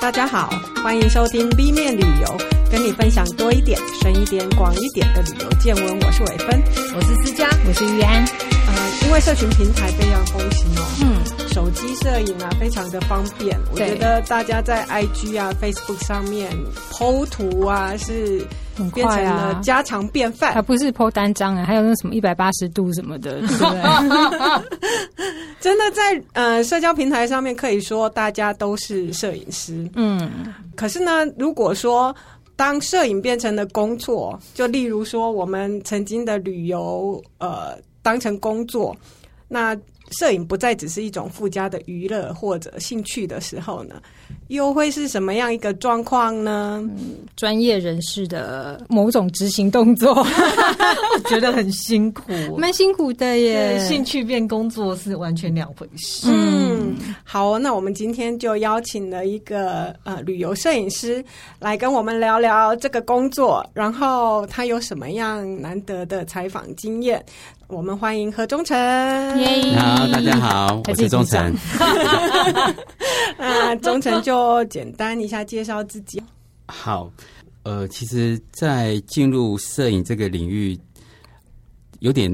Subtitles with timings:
[0.00, 0.48] 大家好，
[0.82, 2.38] 欢迎收听 B 面旅游，
[2.70, 5.84] 跟你分享多一点、深一点、广一点的旅游见闻。
[6.00, 6.62] 我是伟芬，
[6.96, 8.24] 我是思佳，我是玉安。
[8.66, 16.50] 呃，因为社群平台非常风行哦，嗯，手机摄影啊非常的方便，我觉得大家在 IG 啊、Facebook 上面
[16.92, 18.42] PO 图啊是。
[18.94, 23.82] 变成了家常便饭，它不是 po 单张啊，还有那什么一百八十度什么的，对不对？
[25.60, 30.28] 真的在呃社交平台上面可以说大家都是摄影师，嗯。
[30.74, 32.14] 可是呢，如果说
[32.56, 38.96] 当摄影变成了工作，就例如说我们曾经的旅游呃当成工作，
[39.46, 39.76] 那。
[40.18, 44.00] 摄影不再只是一种附加的娱乐或者兴趣的时候呢，
[44.48, 46.80] 又会是什么样一个状况呢？
[46.82, 50.14] 嗯，专业人士的某种执行动作，
[51.14, 52.22] 我觉得很辛苦，
[52.56, 53.78] 蛮辛苦的耶。
[53.86, 56.28] 兴趣变工作是完全两回事。
[56.28, 61.24] 嗯，好，那我们今天就邀请了一个呃旅游摄影师
[61.58, 67.24] 来跟我们聊聊这个工作，然后他有什么样难得的采访经验。
[67.70, 68.76] 我们欢迎何忠诚。
[69.76, 71.54] 好，大家好，我是忠诚。
[73.38, 76.20] 那 忠诚就简单一下介绍自己。
[76.66, 77.10] 好，
[77.62, 80.76] 呃，其实，在进入摄影这个领域，
[82.00, 82.28] 有点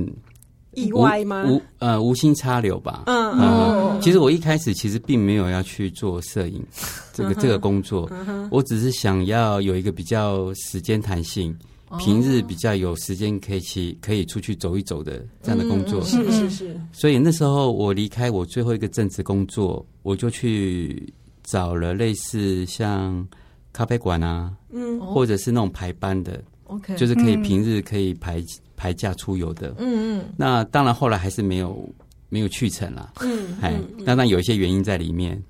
[0.73, 1.45] 意外吗？
[1.47, 3.03] 无呃，无心插柳吧。
[3.06, 4.00] 嗯嗯、呃。
[4.00, 6.65] 其实我一开始其实并没有要去做摄影
[7.12, 11.55] 这个、嗯、这个工作，嗯、我只是想要有一个比较时间弹性。
[11.98, 16.81] 平日比较有时间可以去可以出去走一走的这样的工作，是是是。
[16.93, 21.12] 所以那时候我离开我最后一个正职工作，我就去
[21.45, 23.27] 找了类似像
[23.73, 28.43] 咖啡馆啊，嗯，或者是那种排班的，OK，就是可以平日可以排
[28.77, 30.25] 排假出游的，嗯嗯。
[30.37, 31.89] 那当然后来还是没有
[32.28, 33.73] 没有去成啦，嗯，哎，
[34.05, 35.41] 当然有一些原因在里面。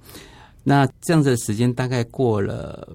[0.62, 2.94] 那这样子的时间大概过了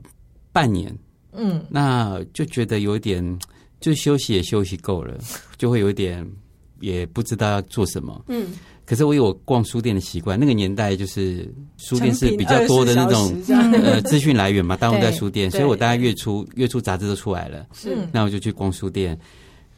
[0.52, 0.96] 半年。
[1.34, 3.40] 嗯，那就觉得有点，
[3.80, 5.18] 就休息也休息够了，
[5.58, 6.26] 就会有点
[6.80, 8.24] 也不知道要做什么。
[8.28, 8.48] 嗯，
[8.86, 19.18] 可是我有逛书店的习惯，那个年代就是书店是比较多的那种呃资讯来源嘛，大部分在书店，所以我大概月初月初杂志都出来了，是，那我就去逛书店，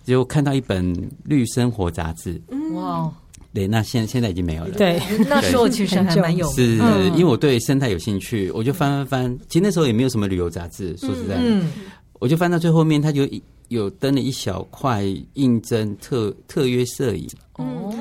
[0.04, 2.42] 结果看到一本《绿生活》杂志，
[2.74, 3.14] 哇。
[3.54, 4.72] 对，那现现在已经没有了。
[4.72, 5.00] 对，
[5.30, 6.76] 那时候其实 还蛮有，是
[7.16, 9.40] 因为我对生态有兴趣，我就翻翻翻。
[9.48, 11.72] 其实那时候也没有什么旅游杂志，说实在，嗯，
[12.20, 13.28] 我就翻到最后面，他就
[13.68, 15.04] 有登了一小块
[15.34, 17.28] 应征特特约摄影。
[17.58, 17.94] 哦，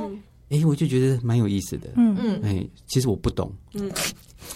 [0.49, 1.89] 哎，我就觉得蛮有意思的。
[1.97, 3.53] 嗯嗯，哎，其实我不懂。
[3.75, 3.91] 嗯，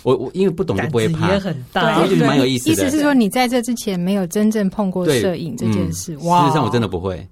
[0.03, 1.33] 我我因为不懂就不会怕。
[1.33, 2.73] 也很大，我觉得蛮有意思的。
[2.73, 6.17] 意思是说你在这之前没有真正碰过摄影这件事。
[6.23, 7.27] 哇，事实上我真的不会。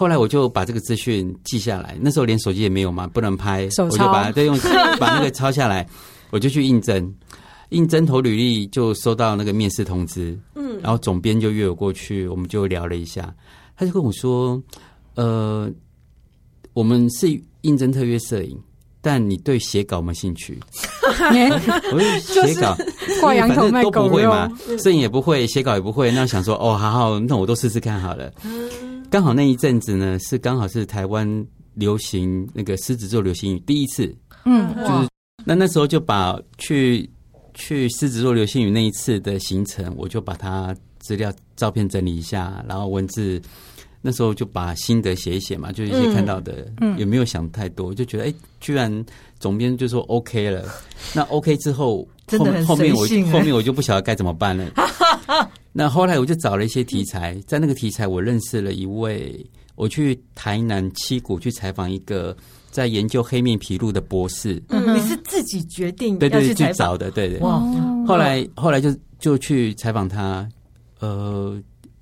[0.00, 4.58] 后来我就把这个资讯记下来，那时候连手机也没有嘛，不能拍，我就把它再用
[4.98, 5.86] 把那个抄下来，
[6.30, 7.14] 我就去应征，
[7.68, 13.30] 应征投履历就收到那个面试通知，嗯，然后总编就约我过去，我们就聊了一下，
[13.76, 14.58] 他就跟我说，
[15.16, 15.70] 呃，
[16.72, 17.28] 我们是
[17.60, 18.58] 应征特约摄影，
[19.02, 20.58] 但你对写稿没兴趣？
[21.92, 22.74] 我就写稿
[23.20, 24.32] 挂羊头卖狗肉，
[24.82, 28.32] 摄影也不会，写稿也不会，那想说，哦，好好，那我都试试看好了。
[29.10, 35.08] 刚好那一阵子呢，是刚好是台湾流行那个狮子座流星雨第一次，嗯，就是
[35.44, 37.10] 那那时候就把去
[37.52, 43.42] 去狮子座流星雨那一次的行程，我就把它资料照片整理一下，然后文字
[44.00, 49.04] 那时候就把心得写一写嘛，就一些看到的，嗯，也没有想太多，就觉得哎，居然
[49.40, 50.64] 总编就说 OK 了，
[51.12, 52.06] 那 OK 之后。
[52.38, 53.00] 后面后面我
[53.32, 54.64] 后面我就不晓得该怎么办了。
[55.72, 59.44] 那后来我就找了一些题材，在那个题材我认识了一位，
[59.76, 62.36] 我去台南七股去采访一个
[62.70, 64.60] 在研究黑面琵鹭的博士。
[64.68, 67.38] 嗯，你是自己决定对对去找的，对对。
[67.38, 67.60] 哇！
[68.06, 70.48] 后来后来就就去采访他，
[70.98, 71.56] 呃，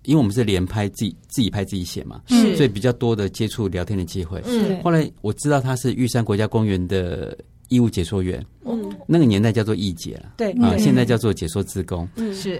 [0.05, 4.43] 因为我们是连拍自己自己拍自己写嘛，是，所以比较多的接触聊天的机会。
[4.45, 4.81] 是。
[4.83, 7.37] 后来我知道他是玉山国家公园的。
[7.71, 12.59] 义务解说员，嗯，那个年代叫做义解了，对啊，现在叫做解说职工，嗯，是。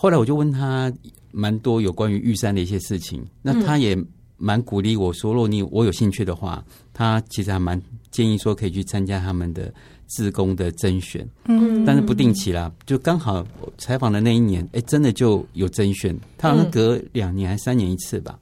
[0.00, 0.92] 后来我就问他
[1.32, 3.98] 蛮多有关于玉山的一些事情，那他也
[4.36, 6.64] 蛮鼓励我说，若你我有兴趣的话，
[6.94, 9.74] 他其实还蛮建议说可以去参加他们的
[10.06, 13.44] 自工的甄选，嗯，但是不定期啦，就刚好
[13.76, 18.38] 采访的那一年，哎，真的就有甄选，他好像隔两年还三年一次吧。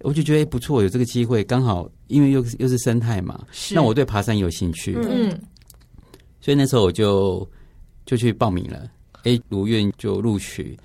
[0.00, 3.72] 我就觉得不错，有这个机会，刚好因为又又是生态嘛，是。
[3.72, 5.30] 那我对爬山有兴趣，嗯，
[6.40, 7.48] 所以那时候我就
[8.04, 8.90] 就去报名了，
[9.24, 10.78] 哎，如愿就录取，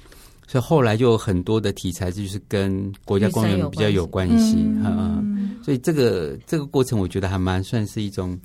[0.48, 8.38] 所以后来就有很多的题材就是跟国家公园比较有关系，嗯，所以这个这个过程我觉得还蛮算是一种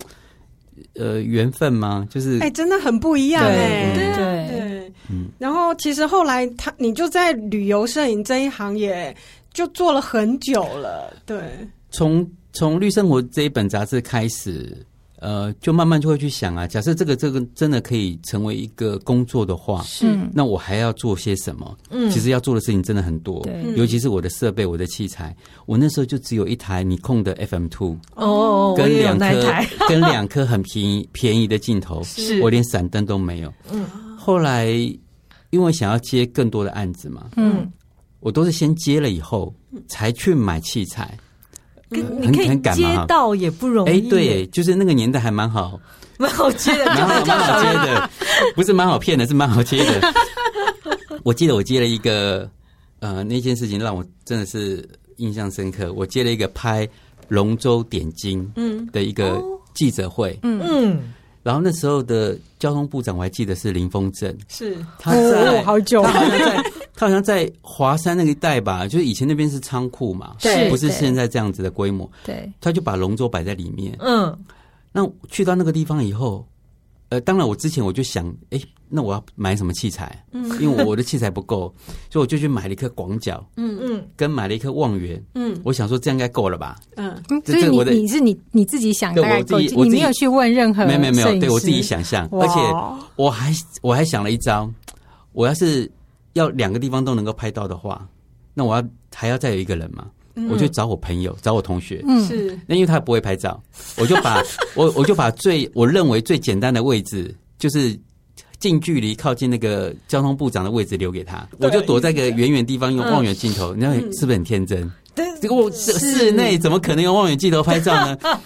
[0.94, 2.06] 呃缘分吗？
[2.10, 5.28] 就是哎、欸，真的很不一样哎、欸，对对对，嗯。
[5.38, 9.14] 然后其实后来他你就在旅游摄影这一行也
[9.52, 11.38] 就做了很久了，对。
[11.90, 14.86] 从从绿生活这一本杂志开始。
[15.20, 21.76] 呃，就慢慢就会去想啊，假设这个这个真的可以成为一个工作的话，是，那我还要做些什么？
[21.90, 25.36] 嗯，其实要做的事情真的很多，对，尤其是我的设备、我的器材，
[25.66, 29.54] 我那时候就只有一台尼控的 FM Two，哦，跟两颗
[29.86, 32.40] 跟两颗很便宜便宜的镜头，是。
[32.40, 33.52] 我连闪灯都没有。
[33.70, 33.84] 嗯，
[34.16, 34.68] 后来
[35.50, 37.70] 因为想要接更多的案子嘛，嗯，
[38.20, 39.54] 我都是先接了以后
[39.86, 41.14] 才去买器材。
[41.90, 43.90] 你可以接到也不容易。
[43.90, 45.78] 哎，对，就是那个年代还蛮好，
[46.18, 48.10] 蛮好接的，蛮好，蛮好 接的，
[48.54, 50.14] 不是蛮好骗的，是蛮好接的。
[51.24, 52.48] 我记得我接了一个，
[53.00, 55.92] 呃，那件事情让我真的是印象深刻。
[55.92, 56.88] 我接了一个拍
[57.28, 58.86] 龙舟点睛嗯。
[58.92, 59.42] 的一个
[59.74, 60.62] 记者会，嗯。
[60.66, 64.76] 嗯，然后那时候的交通部长我还记得是林峰正，是。
[64.98, 66.02] 他在、哦、好久。
[66.02, 66.20] 他
[67.06, 72.10] 好像在华山那个一带吧，就是以前那边是仓库嘛，是，不是现在这样子的规模。
[72.24, 73.96] 对，他就把龙舟摆在里面。
[74.00, 74.36] 嗯，
[74.92, 76.46] 那去到那个地方以后，
[77.08, 80.22] 呃，当然我之前我就想，哎、欸，那我要买什么器材？
[80.32, 81.72] 嗯，因为我的器材不够，
[82.10, 83.42] 所以我就去买了一颗广角。
[83.56, 85.22] 嗯嗯，跟买了一颗望远。
[85.34, 86.78] 嗯，我想说这样应该够了吧？
[86.96, 92.60] 嗯，所以你你是你你自己想，我自己，我你没有去问任何，没有没有没有，对我自己想象，而且
[93.16, 94.70] 我还我还想了一招，
[95.32, 95.90] 我要是。
[96.34, 98.06] 要两个地方都能够拍到的话，
[98.54, 98.84] 那我要
[99.14, 100.06] 还要再有一个人嘛？
[100.36, 102.02] 嗯、我就找我朋友，找我同学。
[102.06, 102.56] 嗯，是。
[102.66, 103.60] 那因为他不会拍照，
[103.96, 104.40] 我就把
[104.76, 107.98] 我我就把最我认为最简单的位置，就是
[108.60, 111.46] 近距离靠近那个交通部长的位置留给他。
[111.58, 114.88] 我就躲在个远远地方用望远镜头，嗯、你知道是不是很天真？
[115.16, 118.16] 对、嗯，结果我室内怎么可能用望远镜头拍照呢？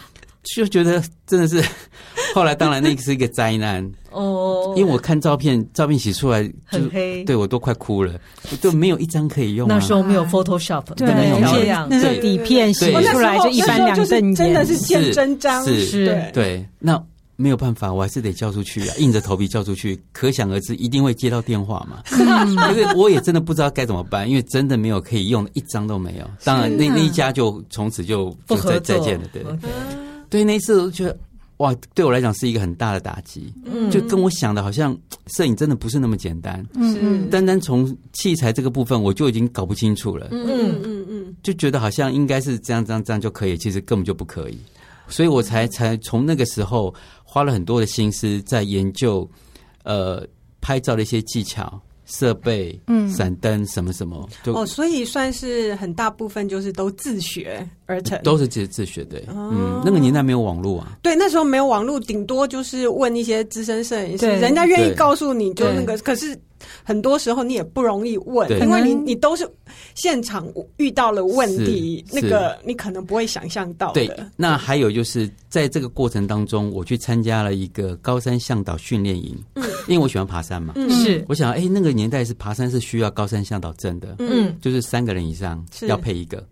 [0.45, 1.63] 就觉得真的是。
[2.35, 3.89] 后来当然那个是一个灾难。
[4.11, 8.13] 哦，因为我看照片，照片洗出来就很黑，对我都快哭了，
[8.61, 9.69] 就没有一张可以用。
[9.69, 17.01] 那时候没有 Photoshop，对，没有这样，那个底片洗出来就一翻两瞪眼，真的是见真章，是是，对，那
[17.37, 22.03] 没有办法，我还是得叫出去啊， 硬着头皮叫出去，可想而知，一定会接到电话嘛。
[22.07, 26.31] 可是我也真的不知道该怎么办，因为真的没有可以用的，一张都没有。
[26.45, 29.43] 当然，那那一家就从此就就再再见了，对，
[30.29, 31.17] 对，那一次我觉得。
[31.59, 34.95] 哇，对我来讲是一个很大的打击，嗯，就跟我想的好像
[35.37, 44.59] 摄影真的不是那么简单，嗯，单单从器材这个部分我就已经搞不清楚了，嗯嗯嗯，就觉得好像应该是这样这样这样就可以，其实根本就不可以，
[45.07, 46.93] 所以我才才从那个时候
[47.23, 49.27] 花了很多的心思在研究，
[49.85, 50.27] 呃，
[50.61, 51.81] 拍照的一些技巧。
[52.07, 66.39] 设备，嗯，闪灯什么什么，哦，所以算是很大部分就是都自学而成，都是自自学的，哦、嗯，那个年代没有网络啊，对，那时候没有网络，顶多就是问一些资深摄影师，人家愿意告诉你就那个，可是。
[66.83, 69.47] 很多时候你也不容易问，因为你你都是
[69.95, 74.07] 现场遇到了问题，那个你可能不会想象到的。
[74.07, 86.47] 对，那还有就是在这个过程当中，我去参加了一个高山向导训练营，嗯，因为我喜欢爬山嘛，嗯，是，我想，哎，那个年代是爬山是需要高山向导证的，嗯，就是三个人以上要配一个，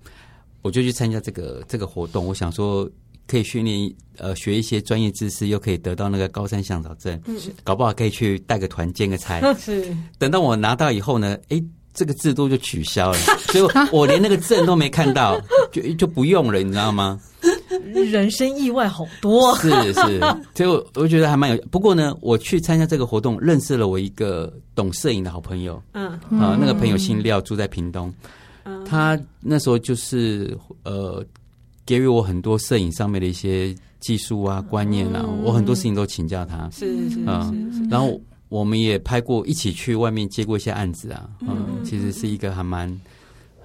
[0.63, 2.89] 我就去参加这个这个活动，我想说。
[3.29, 9.41] 可以训练呃学一些专业知识，又可以得到那个高山向导证，嗯，搞不好可以去带个团兼个差。
[9.55, 11.63] 是，等到我拿到以后呢，哎，
[11.95, 13.19] 这个制度就取消了，
[13.53, 17.19] 所以我连那个证都没看到，就就不用了，你知道吗？
[18.11, 20.21] 人生意外好多，是是，
[20.55, 21.63] 所以我我觉得还蛮有。
[21.71, 28.13] 不过呢，我去参加这个活动，认识了我一个懂摄影的好朋友，嗯啊，那个朋友姓廖，住在屏东，
[28.65, 31.25] 嗯，他那时候就是呃。
[31.85, 36.71] 给予我很多摄影上面的一些技术啊、观念啊，嗯、我很多事情都请教他。
[36.71, 41.29] 是是是，嗯，然后我们也拍过，一起去外面接过一些案子啊。
[41.41, 42.89] 嗯，嗯其实是一个还蛮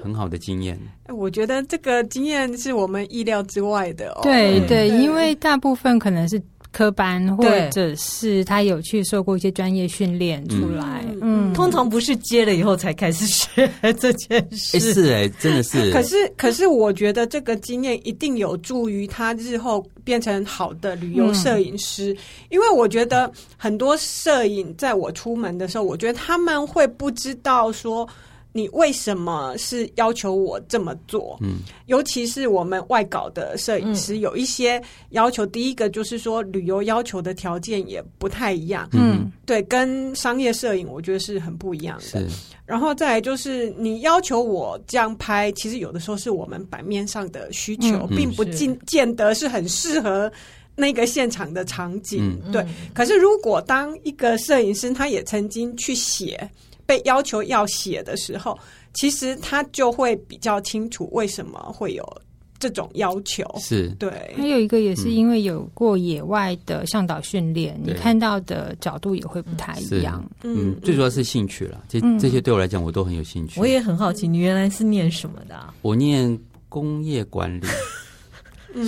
[0.07, 0.79] 很好的经验。
[1.09, 4.21] 我觉得这个经验是我们意料之外的哦。
[4.23, 6.41] 对对，因为大部分可能是。
[6.69, 13.67] 科班，或者是他有去受过一些专业训练出来，嗯，通常不是接了以后才开始学
[13.99, 15.89] 这件事，是哎，真的是。
[15.91, 22.15] 可是，可是我觉得这个经验一定有助于他日后变成好的旅游摄影师，
[22.49, 28.07] 因为我觉得很多摄影在我出门的时候，我觉得他们会不知道说。
[28.57, 31.37] 你为什么是要求我这么做？
[31.41, 35.45] 嗯，尤其是我们外稿的摄影师，有一些要求。
[35.45, 38.89] 第一个就是说，旅游要求的条件也不太一样。
[38.93, 42.25] 嗯，对，跟商业摄影我觉得是很不一样的。
[42.65, 50.31] 然后再来就是，你要求我这样拍，其实有的时候是我们版面上的需求，并不见见得是很适合。
[50.79, 52.39] 那个现场的场景。
[52.45, 56.47] 嗯、对，可是如果当一个摄影师，他也曾经去写，
[56.87, 58.57] 被要求要写的时候，
[58.95, 62.03] 其实他就会比较清楚为什么会有。
[62.59, 70.27] 这种要求是对，还有一个也是因为有过野外的向导训练，嗯、你看到的角度也会不太一样。
[70.41, 73.59] 嗯，最主要是兴趣了，这、嗯、这些对我来讲我都很有兴趣。
[73.59, 75.71] 我也很好奇，你原来是念什么的、啊？
[75.83, 76.35] 我念
[76.67, 77.67] 工业管理，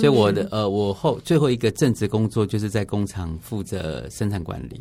[0.00, 4.80] 以我的呃，我后最后一个正职工作就是在工厂负责生产管理。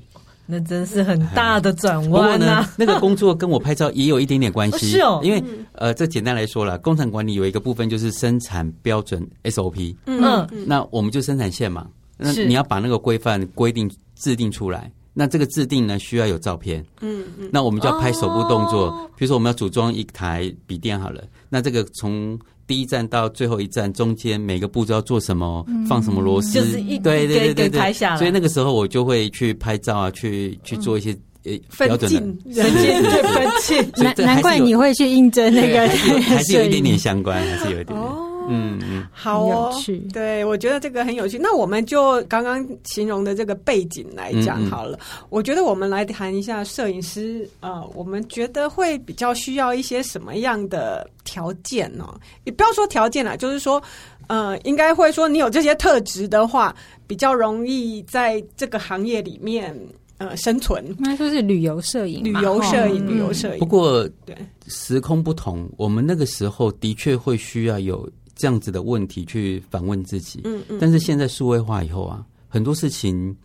[0.52, 4.88] 那真是很大的转弯、呢，那个工作跟我拍照也有一点点关系。
[4.98, 9.96] 是哦，因为呃，这简单来说了，工厂管理有一个部分就是生产标准 SOP。
[10.08, 10.20] 嗯，
[10.52, 11.88] 嗯，那我们就生产线嘛，
[12.18, 14.92] 那你要把那个规范规定制定出来。
[15.14, 16.84] 那这个制定呢，需要有照片。
[17.02, 18.88] 嗯嗯，那我们就要拍手部动作。
[18.88, 22.40] 哦、比如说，我们要组装一台笔电好了，那这个从。
[22.70, 28.18] 第一站到最后一站中间每个步骤要做什么，嗯、放什么螺丝，就是一对对对对对，拍下来。
[28.18, 31.10] 所以那个时候我就会去拍照啊，去去做一些
[31.46, 33.92] 呃标准的分镜，分镜。
[33.98, 35.88] 难难怪你会去应征那个，
[36.22, 38.00] 还是有一点点相关，还是有一点点。
[38.00, 39.74] 哦嗯嗯，好哦，
[40.12, 41.38] 对，我觉得这个很有趣。
[41.38, 44.98] 那我们就刚刚形容的这个背景来讲好了。
[44.98, 52.08] 嗯嗯，我觉得我们来谈一下摄影师，呃，我们觉得会比较需要一些什么样的条件呢？
[52.44, 53.82] 也不要说条件啦，就是说，
[54.28, 56.76] 呃，应该会说你有这些特质的话，
[57.08, 59.78] 比较容易在这个行业里面
[60.18, 60.86] 呃生存。
[60.98, 63.60] 应该说是旅游摄影，旅游摄影，旅游摄影。
[63.60, 64.36] 不过对
[64.68, 68.10] 时空不同，我们那个时候的确会需要有。
[68.40, 73.36] 这样子的问题去反问自己，嗯嗯，但是现在数位化以后啊，很多事情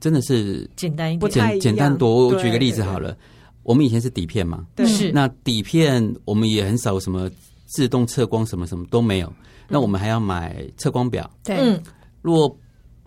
[0.00, 2.26] 真的是简单一点，简简单多。
[2.26, 3.16] 我举个例子好了，
[3.62, 5.12] 我们以前是底片嘛，对，是。
[5.12, 7.30] 那底片我们也很少什么
[7.66, 9.34] 自动测光，什么什么都没有，嗯、
[9.68, 11.80] 那我们还要买测光表，对，嗯，
[12.20, 12.58] 如果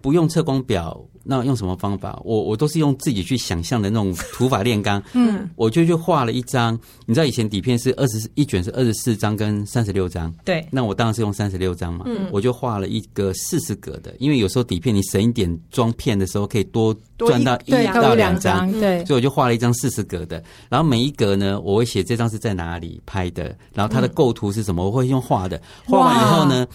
[0.01, 1.05] 不用测光表。
[1.27, 2.21] 那用什么方法？
[2.23, 5.01] 我我都是用自己去想象的那种 土法炼钢。
[5.13, 6.79] 嗯，我就去画了一张。
[7.07, 10.31] 你知道以前底片是二十一卷是二十四张跟三十六张。
[10.45, 10.63] 对。
[10.69, 12.05] 那我当然是用三十六张嘛。
[12.07, 12.29] 嗯。
[12.31, 18.71] 我就画了一个四十格的，因为有时候底片你省一点装片的时候，可以多赚到一到两张。
[18.73, 19.03] 对。
[19.05, 25.59] 所以我就画了一张四十格的，然后每一格呢，我会写这张是在哪里拍的，然后它的构图是什么，我会用画的。
[25.87, 26.67] 画完以后呢，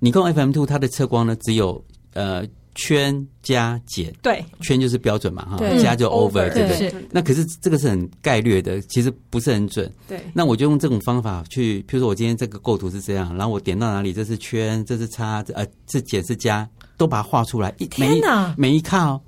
[0.00, 2.44] 尼康 FM Two 它的测光呢只有呃。
[2.78, 6.94] 圈加减，对，圈就是标准嘛，哈，加就 over，对不对？
[7.10, 9.92] 那可是这个是很概略的，其实不是很准。
[10.06, 17.74] 对，那我就用这种方法去，譬如说我今天这个构图是这样，然后我点到哪里，这是圈，这是叉，呃，这减是加，都把它画出来。
[17.78, 19.20] 一天哪，每一靠。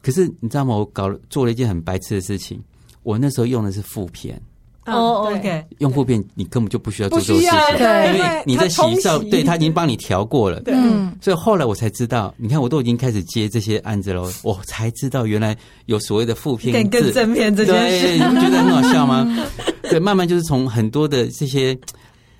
[0.00, 0.76] 可是你知道吗？
[0.76, 2.62] 我搞了做了一件很白痴的事情，
[3.02, 4.40] 我那时候用的是负片。
[4.84, 10.60] 哦、oh，OK，用户片你根本就不需要做这种事情，因为你在洗照，对，他已经帮你调过了。
[10.60, 10.74] 对，
[11.20, 19.48] 所以后来我才知道，你看我都已经开始接这些案子了，我才知道原来有所谓的负片跟正片这件事，对，你不觉得很好笑吗？
[19.88, 21.78] 对，慢慢就是从很多的这些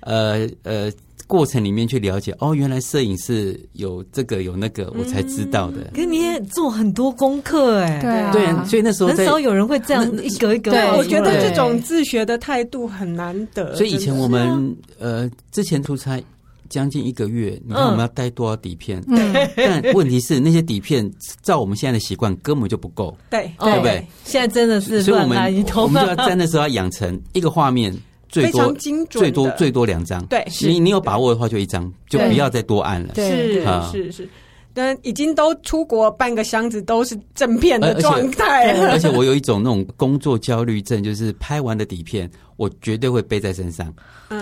[0.01, 0.91] 呃呃。
[1.33, 5.89] 过程里面去了解哦，原来摄影是有这个有那个，我才知道的。
[5.91, 10.69] 可是你也做很多功课哎，对啊，对，所以那时候很少有人会这样一格一格。
[10.69, 13.75] 对，我觉得这种自学的态度很难得。
[13.75, 16.23] 所以以前我们呃，之前出差
[16.69, 19.01] 将近一个月，你看我们要带多少底片？
[19.01, 21.11] 对，但问题是那些底片
[21.41, 24.05] 照我们现在的习惯根本就不够，对，对不对？
[24.23, 27.91] 现在真的是，所以我们我们就要在那时候要养成一个画面。
[28.33, 28.73] 最多
[29.11, 33.13] 最多最多两张，对，你你有把握的话就一张，就不要再多按了。
[33.13, 34.29] 是是是，
[34.73, 38.89] 但已经都出国半个箱子都是正片的状态了。
[38.93, 43.93] 而且我有一种那种工作焦虑症，就是拍完的底片我绝对会背在身上，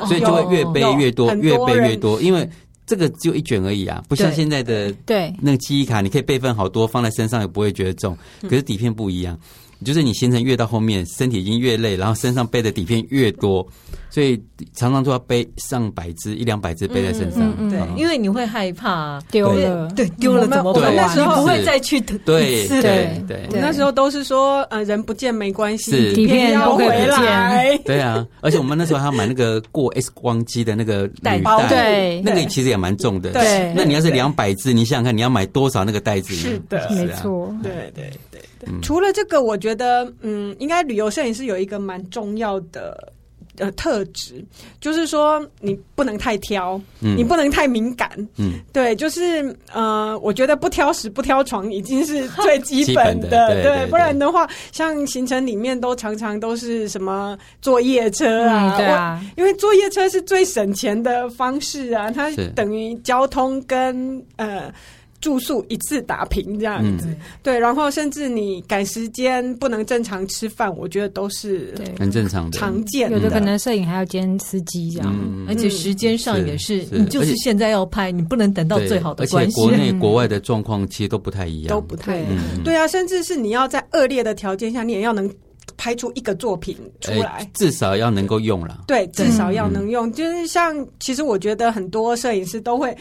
[0.07, 2.21] 所以就会越背越多，越背越多。
[2.21, 2.50] 因为
[2.86, 5.33] 这个就一卷而已啊，不像现在的对。
[5.41, 8.17] 那个记忆卡，你可以备份好多放在身上也不会觉得重。
[8.43, 9.38] 可是底片不一样。
[9.83, 13.67] 就是你行程越到后面，身体已经越累，然后身上背的底片越多，
[14.12, 14.39] 所以
[14.75, 17.70] 常常都要背上百只、一两百只背在身上。
[17.70, 20.96] 对，因为你会害怕丢了，对，丢了怎么办？
[20.96, 23.48] 那时候不会再去对对对。
[23.53, 27.77] 那时候都是说，呃，人不见没关系，底片要回来。
[27.86, 33.32] 对啊，而且我们那时候还要买那个过 X 光机的那个袋包，对，那个其实也蛮重的。
[33.32, 36.36] 对，那你要是两百只，你想想看，你要买多少那个袋子？
[36.36, 37.56] 是的，没错。
[37.63, 38.41] 对对对。
[38.84, 43.12] 除了这个，我觉得，嗯，应该旅游摄影师有一个蛮重要的
[43.58, 44.43] 呃特质，
[44.79, 64.74] 就是说你不能太挑，嗯，你不能太敏感，嗯，对，就是呃，我觉得不挑食不挑床已经是最基本的， 本的对，对，对，对，不然的话，像行程里面都常常都是什么坐夜车啊，嗯、对啊，因为坐夜车是最省钱的方式啊，它等于交通跟呃。
[65.22, 67.08] 住宿一次打平这样子，
[67.44, 73.10] 对，然后甚至你赶时间不能正常吃饭，我觉得都是很正常的，常见。
[73.12, 79.62] 有的可能摄影还要兼司机这样，而且时间上也是，你就是现在要拍，你不能等到最好的关系。
[79.62, 82.44] 而且国内国外的状况其实都不太一样，都不太一样。
[82.63, 85.32] 对啊，甚至是你要在恶劣的条件下，你也要能
[85.78, 88.86] 拍出一个作品出来，至少要能够用了。
[88.88, 90.12] 对，至少要能用。
[90.12, 92.98] 就是像，其实我觉得很多摄影师都会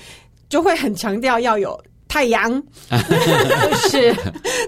[0.50, 1.80] 就会很强调要有。
[2.10, 2.50] 太阳
[3.88, 4.12] 是，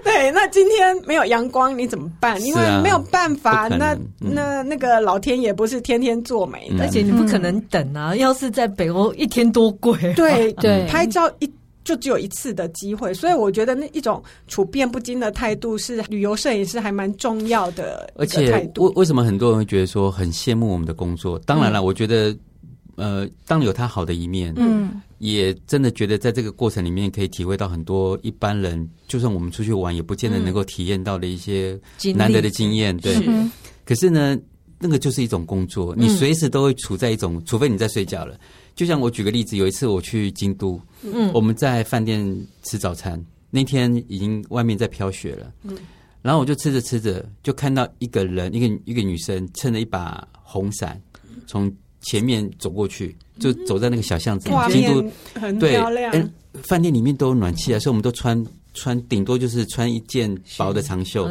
[0.01, 0.31] 对。
[0.31, 2.41] 那今天没有阳光，你怎么办？
[2.41, 3.67] 因为没有办法。
[3.67, 8.15] 那那那个老天也不是天天做美的，而且你不可能等啊。
[8.15, 10.13] 要是在北欧，一天多贵。
[10.13, 11.51] 对 对，拍照一
[11.83, 18.09] 就只有一次的机会，所以我觉得那一种处变不惊的态度是旅游摄影师还蛮重要的。
[18.15, 21.37] 而且，为为什么很多人会觉得说很羡慕我们的工作？
[21.39, 22.33] 当然了，我觉得。
[22.95, 31.79] 呃，当有他好的一面，嗯，也真的觉得在这个过程里面可以体会到很多一般人，就算我们出去玩，也不见得能够体验到的一些
[32.13, 32.95] 难得的经验。
[32.97, 33.15] 对，
[33.85, 34.37] 可是呢，
[34.79, 38.37] 那个就是一种工作，你随时都会处在一种，嗯、除非你在睡觉了。
[38.75, 42.21] 就像我举个例子，有一次我去京都，嗯，我们在饭店
[42.63, 45.77] 吃早餐，那天已经外面在飘雪了，嗯，
[46.21, 51.01] 然后我就吃着吃着，就看到一个人，一个一个女生撑着一把红伞
[51.47, 51.73] 从。
[52.03, 56.11] 前面走过去，就走在那个小巷子里，京都很漂亮。
[56.13, 56.31] 嗯，
[56.63, 61.27] 饭店里面都有暖气啊，所以我们都穿穿，顶多就是穿一件薄的长袖，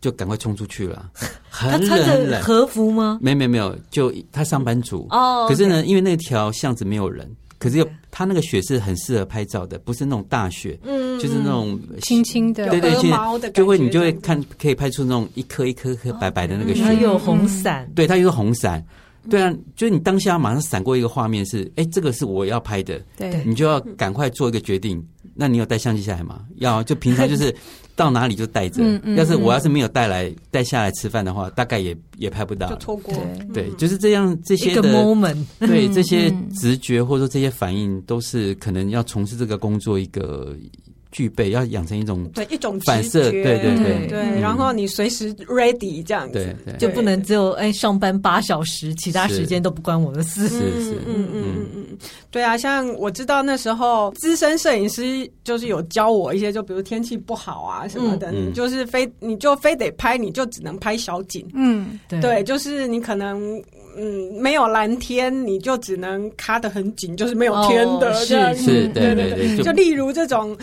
[0.00, 1.10] 就赶快冲出去了。
[1.50, 3.18] 很冷，他穿着和服吗？
[3.20, 5.46] 没没没有，就他上班族哦。
[5.48, 16.82] 可是呢，因为那条巷子没有人，可是又他那个雪是很适合拍照的，不是那种大雪，嗯，就是那种轻轻的，对对，就会你就会看可以拍出那种一颗一颗颗白白的那个雪。
[16.82, 18.84] 它有红伞，对，它又是红伞。
[19.28, 25.04] 对啊，就是你当下马上闪过一个画面是，哎，这个是我要拍的，对，你就要赶快做一个决定。
[25.34, 26.44] 那你有带相机下来吗？
[26.56, 27.54] 要，就平常就是
[27.96, 28.82] 到哪里就带着。
[29.16, 33.14] 要是我要是没有带来带下来吃饭的话，大概也也拍不到，就错过。
[33.54, 40.54] 对，就是这样，这些的 moment， 对这些直觉或者说这些反应，都是可能要从事这个工作一个。
[41.12, 44.06] 具备要养成一种对一种反射，对对对。
[44.06, 50.48] 对，然后你随时 ready 这样子，对，就不能只有哎上班八小时，其他时间都不关我的事。
[50.48, 51.66] 是是，嗯嗯嗯。
[51.74, 51.98] 嗯，
[52.30, 61.44] 对啊，像我知道那时候资深摄影师就是有教我一些，就比如天气不好啊什么的，你就是非你就非得拍，你就只能拍小景。
[61.54, 63.60] 嗯，对，就是你可能
[63.96, 70.56] 嗯没有蓝天，你就只能卡得很紧，就是没有天的，是是，对对对，就例如这种。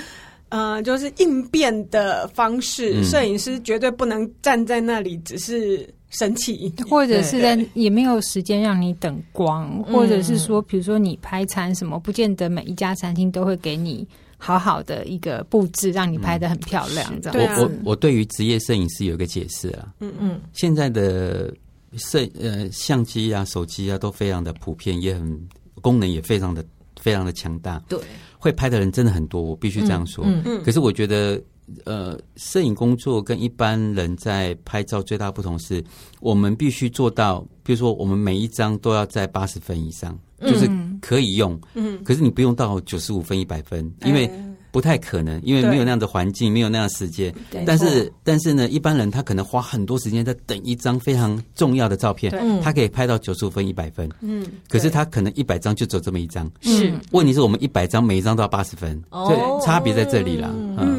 [0.49, 14.07] 呃，就是应变的方式，摄影师绝对不能站在那里只是生气，或者是在也没有时间让你等光，或者是说，比如说你拍餐什么，不见得每一家餐厅都会给你
[14.37, 17.21] 好好的一个布置，让你拍的很漂亮。
[17.21, 21.53] 这样，我我我对于职业摄影师有一个解释啊，嗯嗯，现在的
[21.97, 25.47] 摄呃相机啊、手机啊都非常的普遍，也很
[25.81, 26.63] 功能也非常的
[27.01, 27.99] 非常的强大，对。
[28.37, 30.23] 会拍的人真的很多，我必须这样说。
[30.25, 30.63] 嗯嗯。
[30.63, 31.41] 可是我觉得，
[31.83, 35.83] 呃，摄影工作跟一般人在拍照最大不同是，
[36.19, 40.69] 我们必须做到，比如说，我们每一张都要在八十分以上，就是
[41.01, 41.59] 可以用。
[41.73, 42.03] 嗯。
[42.03, 44.29] 可是你不用到九十五分、一百分，因为。
[44.77, 47.33] 不太可能，因为没有那样的环境，没有那样的时间。
[47.65, 54.07] 但是，但是呢，一般人他可能花很多时间在等一张非常重要的照片，他可以拍到九十五分、一百分。
[54.21, 56.47] 嗯，可是他可能一百张就走这么一张。
[56.61, 60.53] 是，问题是我们一百张每一张都要八十分，所以差别在这里了。
[60.77, 60.96] 嗯，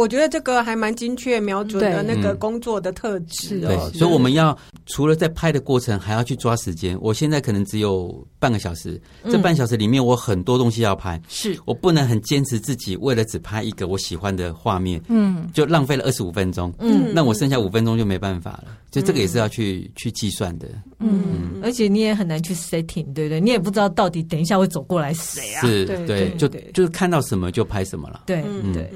[0.00, 3.60] 我觉得这个还蛮精确瞄准的那个工作的特质。
[3.60, 6.96] 对，所以我们要除了在拍的过程，还要去抓时间。
[7.02, 11.54] 我现在可能只有半个小时，这半小时里面我很多东西要拍，是。
[11.66, 12.96] 我不能很坚持自己。
[12.96, 20.66] 为了只拍一个我喜欢的画面，嗯，就浪费了二十五分钟，嗯，那我剩下五分钟就没办法了，就这个也是要去、嗯、去计算的，
[20.98, 23.38] 嗯，嗯，而且你也很难去 setting，对不对？
[23.38, 25.60] 你也不知道到底等一下会走过来谁啊？
[25.60, 28.90] 是，对，对，对，就就是看到什么就拍什么了，对，嗯，对。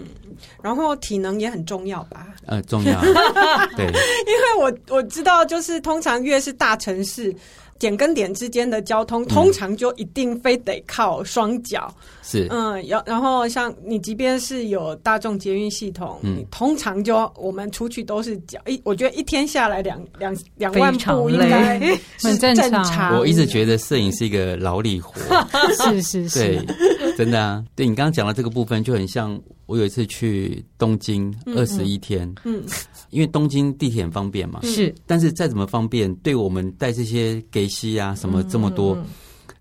[0.62, 2.29] 然后体能也很重要吧？
[2.47, 3.01] 呃，重要，
[3.77, 7.35] 对，因为我我知道，就是通常越是大城市。
[7.85, 11.94] 点跟点之间的交通，通常就一定非得靠双脚。
[12.23, 18.59] 是，嗯，然然后像你，即便是有大众捷运系统，嗯，你通常就我们出去都是脚。
[18.66, 21.79] 一，我觉得一天下来两两两万步应该
[22.23, 23.18] 很正常。
[23.18, 25.20] 我一直觉得摄影是一个劳力活，
[25.85, 27.62] 是是是，对，真的啊。
[27.77, 29.38] 对你刚刚讲的这个部分，就很像。
[29.66, 32.62] 我有一次去东京二十一天，嗯，
[33.09, 38.96] 因为东京地铁很方便嘛，是，但是再怎么方便，对我们带这些给息啊什么这么多，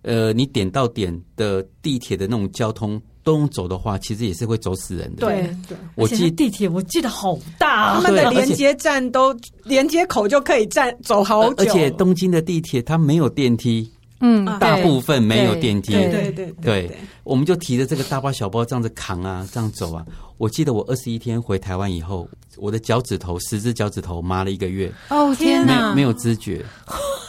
[0.02, 5.26] 呃，你点到点的地铁的那种交通都用走的话，其实也是会走死人的。
[5.26, 11.54] 对对，我记地铁，我记得好大，他们的连接站都连接口就可以站走好久。
[11.58, 15.92] 而且东京的地铁它没有电梯，嗯，大部分没有电梯。
[15.92, 20.04] 对对对对，我们就提着这个大包小包这样子扛啊，这样走啊。
[20.36, 24.92] 我记得我二十一天回台湾以后，我的脚趾头十只脚趾头麻了一个月。
[25.08, 26.62] 哦天哪，没没有知觉，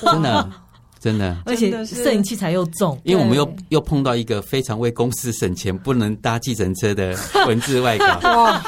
[0.02, 0.52] 真的。
[1.06, 7.15] 真的，而且摄影器材又重，因为我们又又碰到一个非常为公司省钱、不能搭计程车的
[7.48, 8.08] 文字外稿。
[8.41, 8.60] 哇，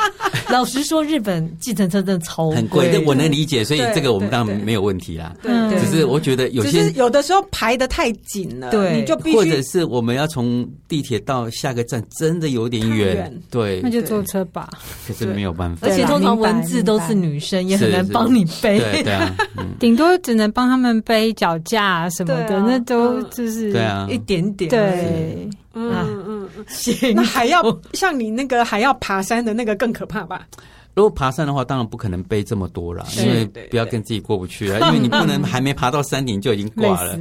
[0.48, 5.36] 老实说，日本计程车真的超很贵，这我能理解，所以这个我们当然没有问题啦。
[5.42, 14.70] 对，只是我觉得有些有的时候排的太紧了，对，你就必须或者是我们要从地铁到下个站，真的有点远，对，那就坐车吧。
[15.08, 19.36] 可是没有办法，而且通常文字都是女生，也很难帮你背，对啊，
[19.80, 22.27] 顶多只能帮他们背脚架什么。
[22.28, 27.62] 的那都就是对啊，一点点对，嗯嗯嗯，行，那还要
[27.94, 30.48] 像你那个还要爬山的那个更可怕吧？
[30.94, 34.88] 如果爬山的话，当然不可能背这么多了，因为不要跟自己过不去啊。
[34.88, 37.14] 因为你不能还没爬到山顶就已经挂了。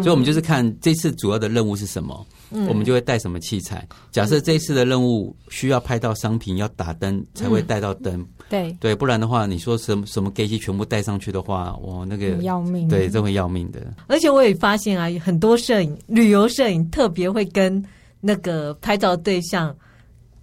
[0.00, 2.24] 所以，我们就是看这次主要的任务是什么，
[2.68, 3.84] 我们就会带什么器材。
[4.12, 8.24] 假设这次的任务需要拍到商品，要打灯才会带到灯。
[8.48, 13.80] 对对，不然的话，你说什么什么 gay 全部带上去的话，哇，那个要命，对，这会要命的。
[14.06, 17.84] 而且我也发现啊，很多摄影旅游摄影特别会跟
[18.20, 19.74] 那个拍照对象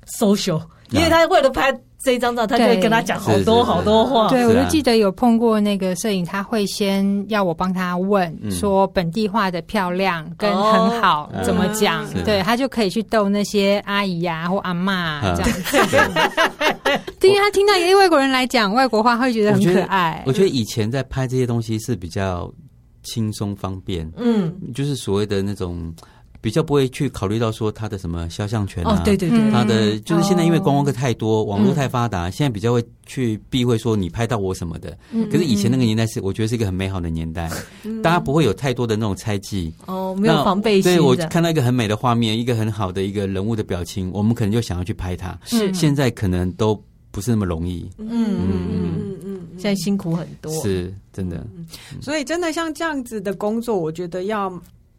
[0.07, 1.71] social，因为他为了拍。
[2.03, 4.27] 这一张照，他就会跟他讲好多好多话。
[4.29, 16.11] 对，我就记得有碰过那个摄影，他会先要我帮他问说本地化的漂亮跟很好怎么讲，对他就可以去逗那些阿姨呀或阿妈这样。
[17.21, 20.23] 因为他听到一个外国人来讲外国话，会觉得很可爱。
[20.25, 22.51] 我觉得以前在拍这些东西是比较
[23.03, 25.93] 轻松方便，嗯，就是所谓的那种。
[26.41, 34.97] 比较不会去考虑到说他的什么肖像权啊，对对对，他的就是现在因为观光客太多，网络太发达，现在比较会去避讳说你拍到我什么的。
[35.31, 37.47] 可是以前那个年代是我觉得是一个很美好的年代，
[38.01, 40.91] 大家不会有太多的那种猜忌哦，没有防备心。
[40.91, 45.39] 对，我看到一个很美的画面，一个很好的一个人物的表情，我们可能就想要去拍它。
[45.45, 46.75] 是，现在可能都
[47.11, 47.87] 不是那么容易。
[47.99, 51.45] 嗯嗯嗯嗯，现在辛苦很多，是真的。
[52.01, 54.51] 所以真的像这样子的工作，我觉得要。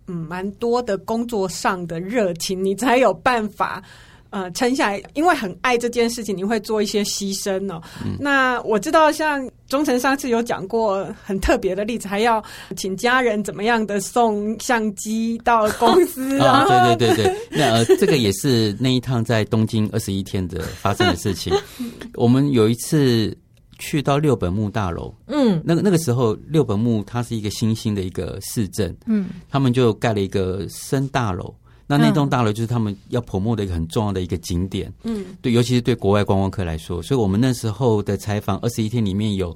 [0.07, 3.83] 嗯，蛮多的工作上的热情，你才有办法
[4.31, 5.03] 呃撑下来。
[5.15, 7.81] 因为很爱这件事情，你会做一些牺牲哦。
[8.05, 12.43] 嗯、那我知道，像忠诚上次有讲过很特别的例子，还要
[12.77, 16.65] 请家人怎么样的送相机到公司啊？
[16.69, 21.55] 哦、 对对对对，那呃，这个也是那一趟在东京二十一天的发生的事情。
[22.15, 23.37] 我们有一次。
[23.85, 31.53] 去到六本木大楼，嗯，那个那个时候六本木它是一个新兴的一个市镇，嗯，他们就盖了一个深大楼，
[31.89, 39.55] 那那栋大楼就是他们要 promote 的一个很重要的一个景点，嗯，对，尤其是对国外观光客来说，所以我们那时候的采访二十一天里面有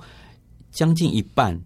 [0.72, 1.56] 将近一半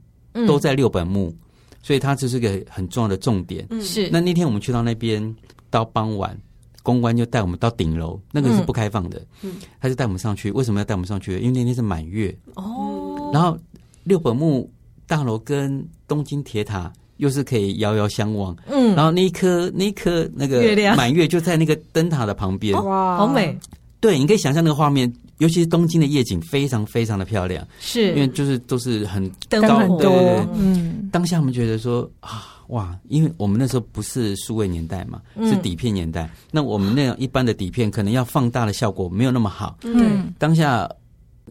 [0.46, 1.34] 都在六本木，
[1.82, 4.10] 所以它这是个很重要的重点，是。
[4.10, 5.34] 那那天我们去到那边
[5.70, 6.38] 到傍晚。
[6.82, 9.20] 公关就带我们到顶楼，那个是不开放的。
[9.42, 10.50] 嗯，他就带我们上去。
[10.52, 11.38] 为什么要带我们上去？
[11.38, 12.34] 因为那天是满月。
[12.54, 13.30] 哦。
[13.32, 13.56] 然后
[14.04, 14.70] 六本木
[15.06, 18.56] 大楼跟东京铁塔又是可以遥遥相望。
[18.66, 18.94] 嗯。
[18.94, 20.62] 然后那一颗那一颗那个
[20.96, 22.74] 满月就在那个灯塔的旁边。
[22.84, 23.58] 哇，好美。
[24.00, 27.66] 对，你可以想象那个画面，尤其是东京的夜景非常非常的漂亮。
[27.78, 28.08] 是。
[28.14, 30.10] 因为就是都是很灯很多。
[30.54, 31.08] 嗯。
[31.12, 32.56] 当下我们觉得说啊。
[32.70, 36.24] 哇，因为我们那时候不是数位年代嘛，是底片年代。
[36.24, 39.76] 嗯、那我们那样一般的底片，可能要放大的效果没有那么好。
[39.82, 40.88] 嗯，当下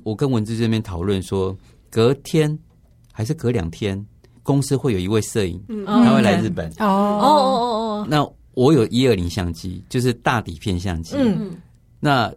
[0.03, 1.55] 我跟文字这边讨论说，
[1.89, 2.57] 隔天
[3.11, 4.05] 还是隔两天，
[4.43, 6.69] 公司会有一位摄影，嗯、他会来日本。
[6.79, 7.59] 哦哦哦
[8.01, 8.07] 哦。
[8.09, 11.15] 那我有一二零相机，就是大底片相机。
[11.17, 11.51] 嗯，
[11.99, 12.33] 那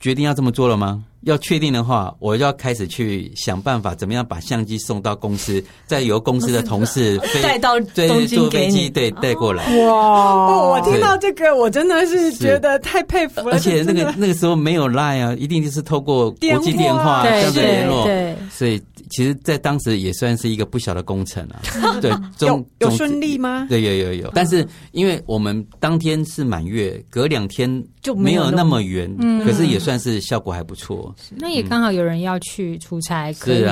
[0.00, 1.02] 决定要这么做了吗？
[1.22, 9.64] 要确定的话，我就要开始去想办法，怎么样把相机送到公司，再由公司的同事带到东京坐飞机，对，带过来。
[9.78, 10.68] 哇！
[10.68, 13.56] 我听到这个，我真的是觉得太佩服了。
[13.56, 18.04] 而且那个那个时候没有 Line 啊，一定就是透过国际电话这样子联络。
[18.04, 21.60] 对，所以其实，在当时也算是一个不小的工程啊。
[22.00, 22.12] 对，
[22.46, 23.66] 有有顺利吗？
[23.68, 24.30] 对，有有有。
[24.34, 29.12] 但是因为我们当天是满月，隔两天就没有那么圆，
[29.44, 31.14] 可是也算是效果还不错。
[31.36, 33.64] 那也刚好有人要去出差，可以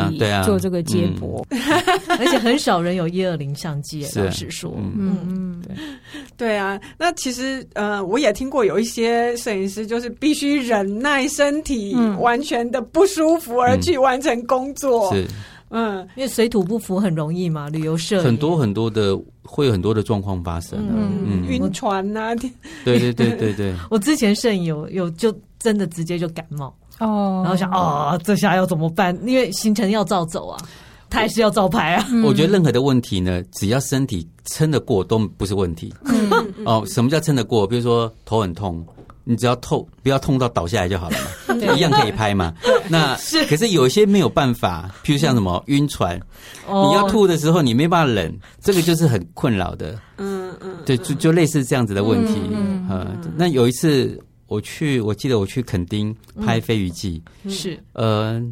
[0.44, 1.46] 做这个接驳，
[2.18, 5.18] 而且很少人有一二零相机，老实说，嗯。
[5.26, 5.76] 嗯，对。
[6.36, 6.78] 对啊。
[6.98, 15.12] 那其实呃，我也听过有一些摄影师，就是必须忍耐身体完全的不舒服而去完成工作。
[15.14, 15.26] 是。
[15.68, 18.22] 嗯，因为水土不服很容易嘛，旅游摄影。
[18.22, 22.36] 很多很多的会有很多的状况发生，嗯，晕船呐，
[22.84, 23.74] 对对对对对。
[23.90, 29.16] 我之前摄影有有就真的直接就感冒哦，然后想哦，这下要怎么办？
[29.26, 30.58] 因为行程要照走啊。
[31.08, 32.04] 他还是要照拍啊！
[32.24, 35.94] 我觉得任何的问题呢，只要身体撑得过，都不是问题。
[36.04, 36.28] 嗯，
[36.64, 37.64] 哦，什么叫撑得过？
[37.64, 38.84] 比如说头很痛，
[39.22, 41.16] 你只要痛，不要痛到倒下来就好了
[41.48, 42.52] 嘛， 一样可以拍嘛。
[42.90, 46.20] 那是，可是有一些没有办法，譬如像什么晕船，
[46.68, 49.96] 你要吐的时候你没办法忍，这个就是很困扰的。
[50.18, 52.34] 嗯嗯，对，就就类似这样子的问题。
[52.50, 58.42] 嗯，那有一次我去，我记得我去垦丁拍飞鱼记，是，呃。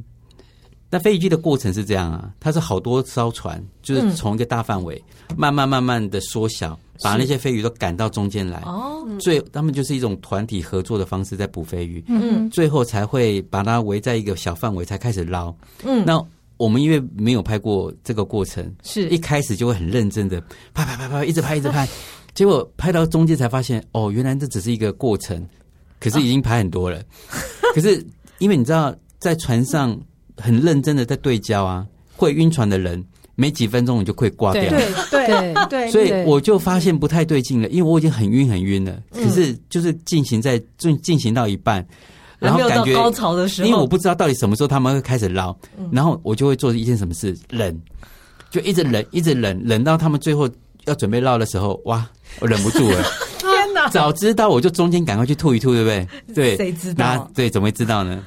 [0.91, 5.03] 那飞鱼记的过程是这样啊，它是好多艘船，就是从一个大范围
[5.37, 8.61] 慢慢慢慢的缩小，把那些飞鱼都赶到中间来。
[8.61, 12.05] 哦，最他们就是一种团体合作的方式在捕飞鱼。
[12.07, 15.53] 嗯，最后才会把它围在一个小范围才开始捞。
[15.83, 16.25] 嗯，那
[16.59, 19.09] 我们因为没有拍过这个过程，是。
[19.09, 20.41] 一开始就会很认真的
[20.73, 21.89] 拍拍拍拍，一直拍一直拍，
[22.35, 25.45] 结果拍到中间才发现，哦，原来这只是一个过程，
[26.05, 27.03] 可是已经排很多了。
[27.75, 28.05] 可是
[28.37, 29.99] 因为你知道，在船上。
[30.37, 31.87] 很认真的在对焦啊，
[32.17, 33.01] 会晕船的人
[33.37, 41.87] 没几分钟你就会挂掉，对对对，所以我就发现不太对劲了，因为我已经很晕很晕了，可是就是进行在进进行到一半，
[42.41, 45.55] 然后感觉高潮的时候，因为我不知道到底什么时候他们会开始捞，
[45.93, 47.81] 然后我就会做一件什么事，忍，
[48.51, 50.51] 就一直忍一直忍，忍到他们最后
[50.87, 52.05] 要准备捞的时候，哇，
[52.41, 53.05] 我忍不住了！
[53.93, 55.89] 早知道我就中间赶快去吐一吐，对不
[56.33, 56.35] 对？
[56.35, 57.31] 对，谁知道？
[57.35, 58.25] 对，怎么会知道呢？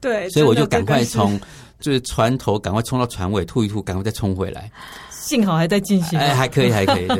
[0.00, 1.40] 对，所以我就赶快从
[1.80, 4.70] 就是船头赶快冲到船尾吐一吐，赶快再冲回来。
[5.22, 7.16] 幸好还在进行，哎，还可以， 还可以，对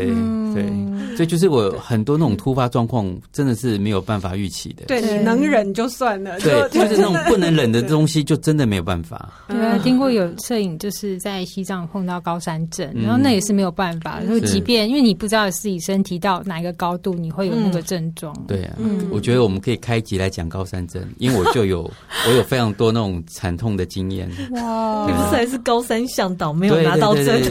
[0.54, 4.84] 对，所以就是我很多那种突发状况，真的是没有办法预期的。
[4.86, 9.30] 对，你能忍就算了，对，就是那种不能忍的东西，就真的没有办法。
[9.48, 18.34] 对啊，听过有摄影就是在西藏碰到高山症，然后那也是没有办法，就即便因为你不知道自己身体到哪一个高度，你会有那个症状。
[18.46, 18.76] 对啊，
[19.10, 21.90] 我觉得我们可以开集来讲高山症，因为我就有
[22.28, 24.28] 我有非常多那种惨痛的经验。
[24.50, 27.42] 哇，你不是还是高山向导，没有拿到针。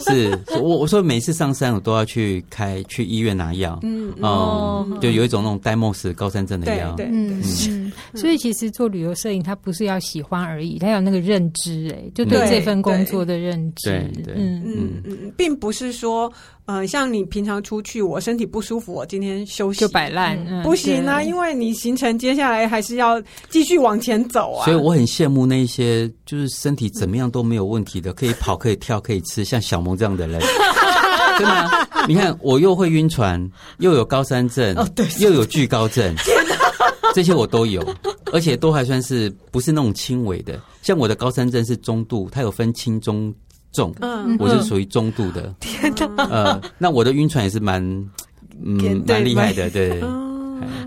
[0.00, 13.90] 是，我我说每次上山我都要去开去医院拿药，嗯哦，就有一种那种戴梦死高山症的药，对对，嗯，所以其实做旅游摄影，他不是要喜欢而已，他有那个认知，哎，就对这份工作的认知，
[14.24, 14.62] 对，嗯。
[14.64, 16.32] 嗯嗯，并不是说，
[16.66, 24.64] 呃，像你平常出去，我身体不舒服，我今天休息就摆烂，不行啊，因为你行程接下来还是要继续往前走啊。
[24.64, 30.40] 所以我很羡慕那些就是身体怎么样都没有问题的，可以跑、可以跳、可以吃，像小萌这样的人，
[31.38, 31.88] 真的。
[32.06, 36.14] 你看，我又会晕船，又有高山症，哦对，又有惧高症，
[37.14, 37.82] 这些我都有，
[38.30, 40.60] 而且都还算是不是那种轻微的。
[40.82, 43.32] 像我的高山症是中度，它有分轻、中、
[43.72, 45.54] 重，嗯，我是属于中度的。
[45.60, 47.82] 天哪，呃，那我的晕船也是蛮，
[48.62, 50.02] 嗯， 蛮厉害的，对。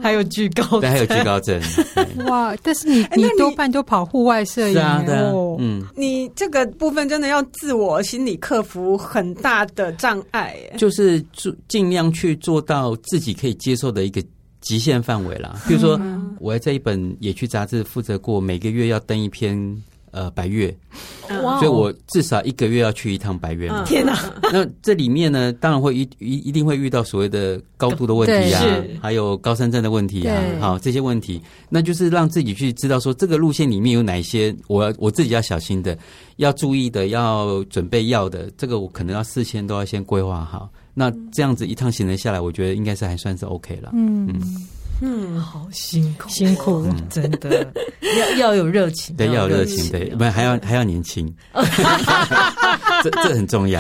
[0.02, 1.62] 还有惧高，对，还有惧高症。
[2.28, 2.56] 哇！
[2.62, 14.24] 但是你你多半都跑户外摄影哦，嗯，你这个部分真的要自我心理克服很大的障碍，就是做尽量去做到自己可以接受的一个
[14.62, 15.56] 极限范围啦。
[15.68, 16.00] 比如说，
[16.40, 19.84] 我还在一本野区杂志负责过，每个月要登一篇。
[20.12, 20.76] 呃，白月，
[21.28, 23.70] 所以我至少一个月要去一趟百岳。
[23.86, 24.18] 天哪！
[24.52, 28.64] 那这里面呢，当然会一一一定会遇到所谓的高度的问题啊，
[29.02, 35.98] 还有高山症的问题啊，好，这些问题，那就是让自己去知道说，这个路线里面有哪些我我自己要小心的，
[36.38, 40.70] 要注意的，要准备要的，这个我可能要事先都要先规划好。
[40.94, 43.92] 那这样子一趟行程下来，我觉得应该是还算是 OK 了。
[43.94, 44.28] 嗯。
[44.30, 44.68] 嗯，
[45.40, 47.72] 好辛苦，辛苦，真的。
[48.18, 51.32] 要要有热情，对，要有热情，对，不然还要还要年轻，
[53.04, 53.80] 这这很重要。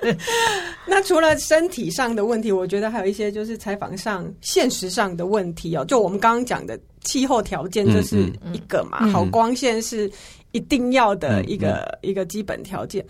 [0.86, 5.84] 那除了身体上的问题，我觉得还有一些就是采访上现实上的问题哦。
[5.84, 10.10] 就我们刚刚讲的气候条件，这是一个嘛，好光线是
[10.52, 13.04] 一定要的一个一个基本条件。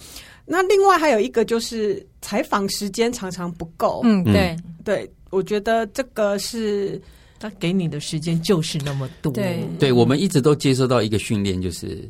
[0.45, 4.57] 那另外还有一个就是采访时间常常不够，嗯，对。
[4.85, 5.11] 对。
[5.31, 7.01] 我觉得这个是
[7.39, 9.33] 他给你的时间就是那么多。
[9.33, 12.09] 对，对，我们一直都接受到一个训练，就是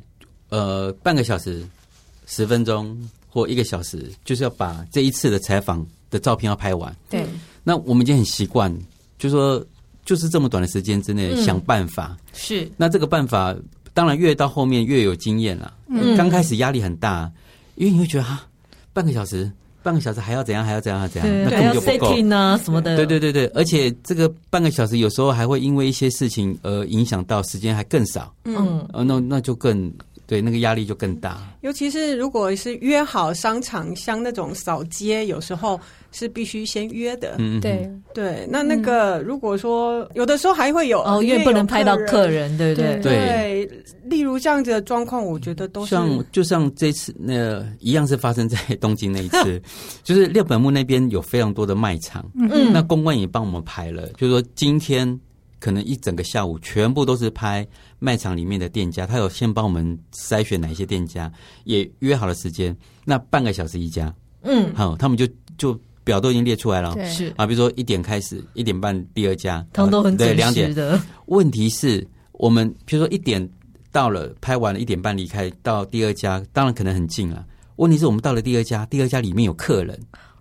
[0.49, 1.63] 呃，半个小时、
[2.27, 6.95] 十分钟或一个小时，就是要把这一次的采访的照片要拍完。
[7.09, 7.25] 对，
[7.63, 8.75] 那我们已经很习惯，
[9.19, 9.65] 就是说
[10.05, 12.17] 就是这么短的时间之内想办法。
[12.19, 13.55] 嗯、是，那这个办法
[13.93, 15.73] 当然越到后面越有经验了。
[15.89, 17.31] 嗯，刚开始压力很大，
[17.77, 18.49] 因为你会觉得啊，
[18.93, 19.53] 半个小时。
[19.83, 20.65] 半个小时还要怎样？
[20.65, 21.09] 还要怎样？
[21.09, 21.45] 怎样？
[21.45, 22.97] 那根本就不够啊，什么的。
[22.97, 28.33] 对对对对，而且这个半个小时有时候还会因为一些事情而影响到时间还更少。
[28.45, 29.93] 嗯，呃，那那就更
[30.27, 31.43] 对，那个压力就更大。
[31.63, 35.81] 尤其是如果是约好商场，像那种扫街，有时候
[36.13, 37.37] 是必须先约的。
[37.39, 38.47] 嗯，对对。
[38.51, 43.01] 那那个如果说有的时候还会有哦，因为不能拍到客人，对不对？
[43.01, 43.85] 对。
[44.05, 49.63] 例如这样子的状况，我觉得都是像就像这次那个一样是发生在东京那一次，
[50.03, 55.19] 就是六本木那边有非常多的卖场，嗯，那公关也帮我们排了，就是说今天。
[55.63, 57.69] 可能一整个下午全部都是拍
[57.99, 61.31] 卖场里面的店家，他有先帮我们筛选哪一些店家，
[61.65, 62.75] 也约好了时间。
[63.05, 65.79] 那半个小时一家，嗯，好，他们就就
[66.11, 70.35] 表都已经列出来了，是啊，比如说一点开始，一点半第二家，他们都很准时的。
[70.35, 71.03] 对，两点。
[71.27, 73.41] 问题是我们比如说一点
[73.93, 77.47] 到了，拍完了一点半离开，到第二家，当然可能很近了。
[77.77, 79.97] 问题是我们到了第二家，第二家里面有客人。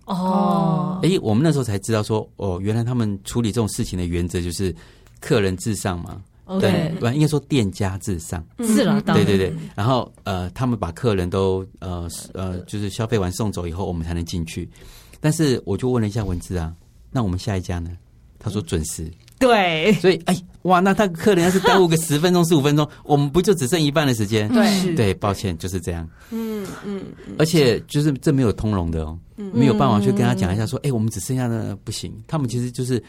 [0.06, 4.74] 哦，哎，我们那时候才知道说，哦，原来他们处理这种事情的原则就是。
[5.22, 6.18] 客人至上嘛
[6.58, 8.42] 对，应该说店家至上。
[8.60, 9.52] 是了，对对对。
[9.76, 14.66] 然后呃，他们把客人都呃呃，就是消费完送走以后，我们才能进去。
[15.20, 16.72] 但是我就问了一下文字啊，
[17.10, 17.90] 那我们下一家呢？
[18.38, 19.10] 他说准时。
[19.38, 24.48] 对，所以哎哇，那他客人要是耽误个十分钟、十五分钟， 我们不就只剩一半的时间？
[24.48, 26.08] 对对，抱歉，就是这样。
[26.30, 27.02] 嗯嗯。
[27.38, 32.12] 而且就是这没有通融的哦，没有办法去跟他讲一下说，哎，我们只剩下的不行。
[32.26, 33.02] 他们其实就是。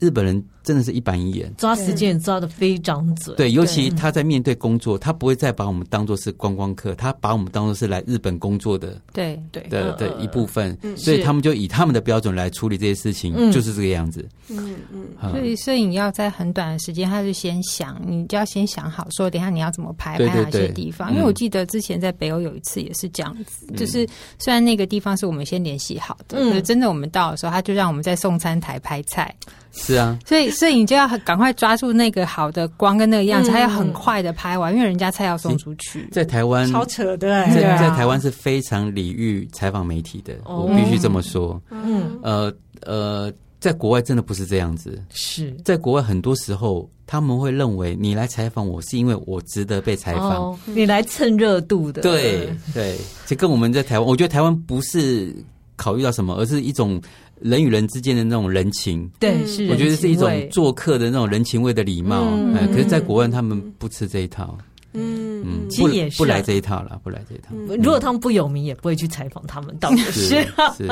[0.00, 3.36] 日本人真的是一板一眼，抓时间抓的非常准。
[3.36, 10.76] 对，尤其他在面对工作，他不会再把我们当做是观光客，他把我们当做是来日本工作的，对对的的一部分。
[10.96, 14.26] 所以他们就以他们的标准来处理这些事情，就是这个样子。
[14.48, 15.30] 嗯嗯。
[15.30, 21.10] 所以摄影要在很短的时间，他就先想，你就要先想好，说等下你要怎么拍，拍哪些地方。
[21.12, 24.06] 因为我记得之前在北欧有一次也是这样子，就是
[24.38, 29.34] 虽然那个地方是我们先联系好的，可是真的我们到的时候，他就让我们在送餐台拍菜。
[29.72, 36.08] 是啊，所以摄影就要赶快抓住那个好的光跟那个样子，他要很快的拍完，因为人家菜要送出去。
[36.10, 41.60] 在台湾超扯的，在在台湾是非常礼遇采访媒体的，我必须这么说。
[41.70, 42.52] 嗯，呃
[42.82, 45.00] 呃，在国外真的不是这样子。
[45.10, 52.02] 是在国外很多时候他们会认为你来采访我是因为我值得被采访，你来蹭热度的。
[52.02, 55.32] 对对，就跟我们在台湾，我觉得台湾不是
[55.76, 57.00] 考虑到什么，而是一种。
[57.40, 62.22] 人与人之间的那种人情，对，是我觉得是一种做客的那种人情味的礼貌。
[62.36, 64.56] 嗯，可是，在国外他们不吃这一套。
[64.92, 67.54] 嗯嗯，其实也是不来这一套了，不来这一套。
[67.76, 69.76] 如果他们不有名，也不会去采访他们。
[69.78, 70.44] 倒是
[70.76, 70.88] 是，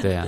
[0.00, 0.24] 对啊。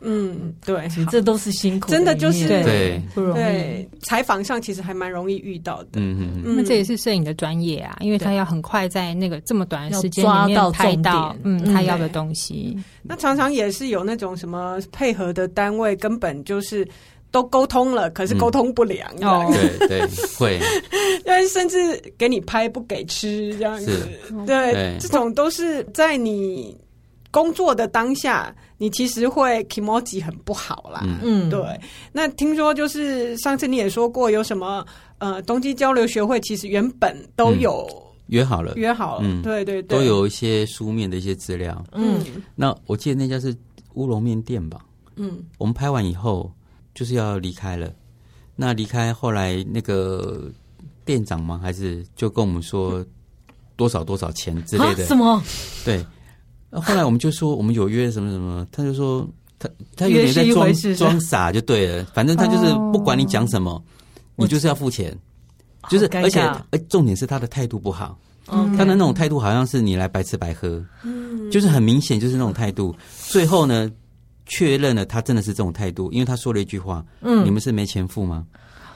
[0.00, 3.00] 嗯，对，这都是辛苦，真的就是对。
[3.14, 3.88] 不容易。
[4.02, 6.00] 采访上其实还蛮容易遇到的。
[6.00, 12.76] 嗯嗯，那这也是摄影的专业啊，因为他要很快在那个这么短的时间里面拍到嗯他要的东西。
[13.02, 16.86] 那常常也是有那种什么配合的单位，根本就是。
[17.30, 19.06] 都沟通了，可是沟通不良。
[19.20, 19.44] 哦，
[19.80, 20.00] 对对，
[20.38, 20.58] 会，
[21.26, 21.76] 因为甚至
[22.16, 24.08] 给你拍不给吃这样子，
[24.46, 26.74] 对，这种都是在你
[27.30, 31.02] 工作的当下，你其实会 kimoji 很不好啦。
[31.22, 31.60] 嗯，对。
[32.12, 34.84] 那听说就是上次你也说过，有什么
[35.18, 37.86] 呃，东京交流学会其实原本都有
[38.26, 41.84] 约好了，约好了，嗯，对对对，都有一些书面的一些资料。
[41.92, 42.20] 嗯，
[42.54, 43.56] 那我记得那家是
[43.94, 44.84] 乌龙面店吧？
[45.16, 46.52] 嗯，我们拍完以后。
[46.94, 47.88] 就是要离开了，
[48.56, 50.50] 那离开后来那个
[51.04, 51.60] 店长吗？
[51.62, 53.06] 还是就跟我们说
[53.76, 55.06] 多少多少钱之类的？
[55.06, 55.40] 什么？
[55.84, 56.04] 对。
[56.70, 59.28] 后来我们就说我们有约什么什么，他就说
[59.58, 63.82] 他他有点在装装傻就对了，反正他就是不管你讲什么，
[64.36, 65.16] 你就是要付钱，
[65.88, 66.40] 就是而且
[66.88, 70.84] 重点是他的态度不好，他的那种态度好像是你来白吃白喝，
[71.50, 72.94] 就是很明显就是那种态度。
[73.28, 73.90] 最后呢？
[74.50, 78.46] 确认了，他真的是这种态度，因为他说了一句话：“嗯，你们是没钱付吗？”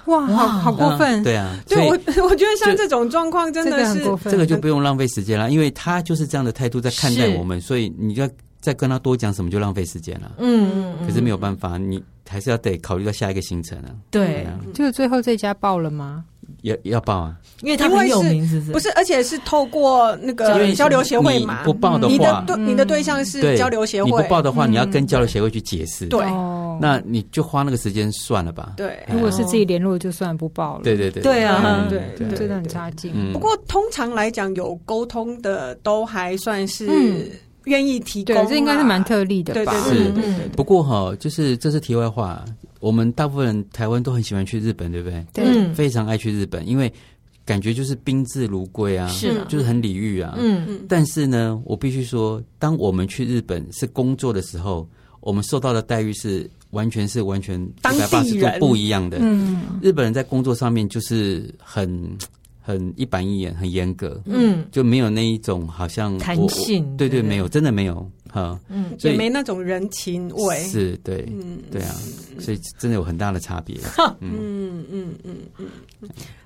[0.07, 1.23] 哇，好好过分！
[1.23, 1.93] 对啊，对我
[2.25, 8.29] 我觉得像这种状况真的是这个就不用浪费时间了，因为他就是这样的态度在看待我们，所以你要
[8.61, 10.33] 再跟他多讲什么就浪费时间了。
[10.39, 13.91] 嗯嗯，可是没有办法，你还是要得考虑到下一个行程啊。
[14.11, 16.25] 对，就是最后这家报了吗？
[16.63, 18.73] 要要报啊，因为他很有名，是不是？
[18.73, 21.63] 不是，而且是透过那个交流协会嘛。
[21.65, 24.11] 不报的话，你的对你的对象是交流协会。
[24.11, 26.07] 你不报的话，你要跟交流协会去解释。
[26.07, 26.25] 对，
[26.81, 28.75] 那你就花那个时间算了吧。
[28.77, 30.85] 对，如果是自己联络，就算不报了。
[30.85, 32.01] 对对对，对啊，对，
[32.37, 33.13] 真的很差劲。
[33.33, 36.89] 不过通常来讲，有沟通的都还算是
[37.65, 39.75] 愿意提供，这应该是蛮特例的吧？
[39.85, 40.13] 是，
[40.57, 42.45] 不过哈，就是这是题外话。
[42.83, 45.25] 我们大部分人台湾都很喜欢去日本，对不对？
[45.33, 46.93] 对，非常爱去日本，因为。
[47.45, 50.33] 感觉就是宾至如归啊，是啊，就是很礼遇啊。
[50.39, 50.87] 嗯嗯。
[50.89, 59.19] 但是呢，我必须说，当我们去日本是工作的时候，我们受到的待遇是完全是完全一百八十度不一样的。
[59.21, 59.61] 嗯。
[59.83, 62.17] 日本人在工作上面就是很
[62.61, 71.95] 很一板一眼，很严格，嗯，就没有那一种好像弹性，对对，没有，真的没有，哈，嗯，所以没那种人情味，是对，嗯，对啊，
[72.41, 73.79] 所以真的有很大的差别，
[74.21, 75.69] 嗯嗯嗯嗯，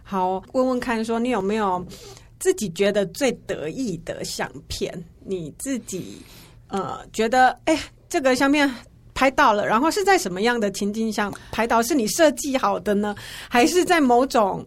[0.03, 1.87] 好，问问看，说你有没有
[2.41, 4.93] 自己觉得最得意的相片？
[5.25, 6.21] 你自己
[6.67, 7.79] 呃觉得，哎，
[8.09, 8.69] 这个相片
[9.15, 11.81] 拍到了，然后是在什么样的情境下拍到？
[11.85, 13.15] 是你设计好的呢，
[13.49, 14.67] 还是在某种？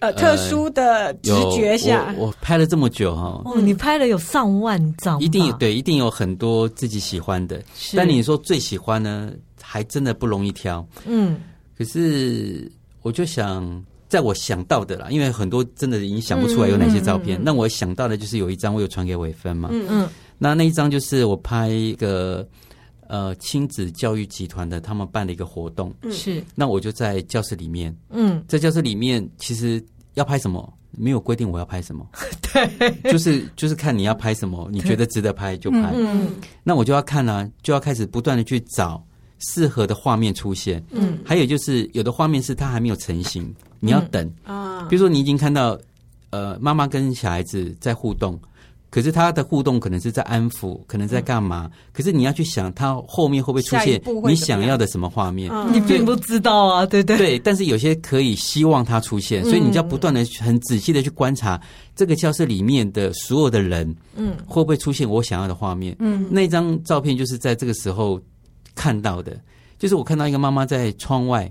[0.00, 7.62] 呃，特殊的直觉下，呃、我，我拍了这么久哈，哦，你拍了有上万张，一定对，一定有很多自己喜欢的。
[7.74, 9.30] 是但你说最喜欢呢，
[9.60, 10.86] 还真的不容易挑。
[11.06, 11.38] 嗯，
[11.76, 12.70] 可是
[13.02, 17.38] 我就想，在我想到的啦，因为很多真的已经想不出来有哪些照片。
[17.42, 19.68] 那、嗯嗯嗯、我想到的就是有一张，我有传给伟芬嘛。
[19.70, 22.46] 嗯嗯，那那一张就是我拍一个。
[23.10, 26.40] 呃，亲子教育集团的他们办了一个活动，是。
[26.54, 29.84] 那我就在教室里面，嗯，在教室里面，其实
[30.14, 32.06] 要拍什么没有规定，我要拍什么，
[32.52, 35.90] 对，就是就是看你要拍什么，你觉得值得拍就拍。
[35.92, 36.28] 嗯，
[36.62, 39.04] 那我就要看啊，就要开始不断的去找
[39.40, 40.80] 适合的画面出现。
[40.92, 44.86] 嗯，还有就是有的画面是它还没有成型，你要等啊。
[44.88, 45.76] 比如说你已经看到，
[46.30, 48.40] 呃，妈妈跟小孩子在互动。
[48.90, 51.70] 可是他的互动可能是在安抚，可能在干嘛？
[51.72, 55.48] 嗯、可是你要去想，他后面会不会出现你想要的什么画面？
[55.52, 57.38] 嗯、你并不知道啊，对对对。
[57.38, 61.60] 但是有些可以希望他出现，所以你就要不断的、很仔细的去观察
[61.94, 65.94] 这个教室里面的所有的人，嗯，会不会出现我想要的画面？
[66.00, 68.20] 嗯，那张照片就是在这个时候
[68.74, 69.38] 看到的，
[69.78, 71.50] 就是我看到一个妈妈在窗外。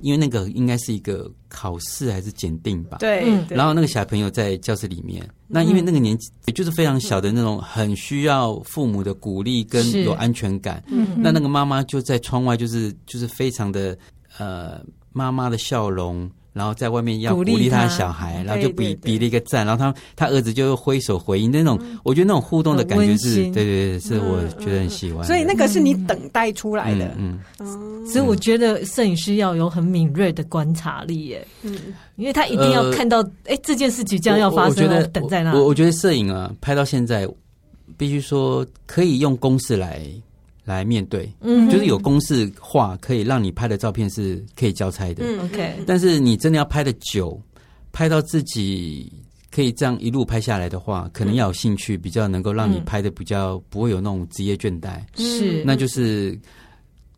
[0.00, 2.98] 因为那个应该是一个考试还是检定吧？
[2.98, 3.24] 对。
[3.48, 10.82] 然后那个小朋友在教室里面，嗯、那因为那个年纪也就是非常小的那种，很需要父母的鼓励跟有安全感。
[10.88, 11.08] 嗯。
[11.16, 13.96] 那那个妈妈就在窗外，就是就是非常的
[14.38, 14.80] 呃，
[15.12, 16.30] 妈妈的笑容。
[16.56, 17.84] 然后在外面要鼓励他。
[17.84, 25.24] 的小孩，然后就比比了一个赞，然后他他儿子就挥手回应那种，我觉得那种互动的感觉是，对对对，是我觉得很喜欢。
[25.24, 27.38] 所以那个是你等待出来的，嗯，
[28.06, 31.76] 所以我觉得摄影师要有很敏锐的观察力，耶，嗯，
[32.16, 35.52] 因为他一定要看到，哎，这件事即将要发生，等在那。
[35.52, 37.28] 我我觉得摄影啊，拍到现在，
[37.96, 40.02] 必须说可以用公式来。
[40.66, 45.74] 来面对，嗯，就是有公式化，可以让你拍的照片是可以交差的，嗯，OK。
[45.86, 47.40] 但是你真的要拍的久，
[47.92, 49.10] 拍到自己
[49.54, 56.36] 可以这样一路拍下来的话，可能要有兴趣，比较能够让你拍的比较不会有那种职业倦怠，是，那就是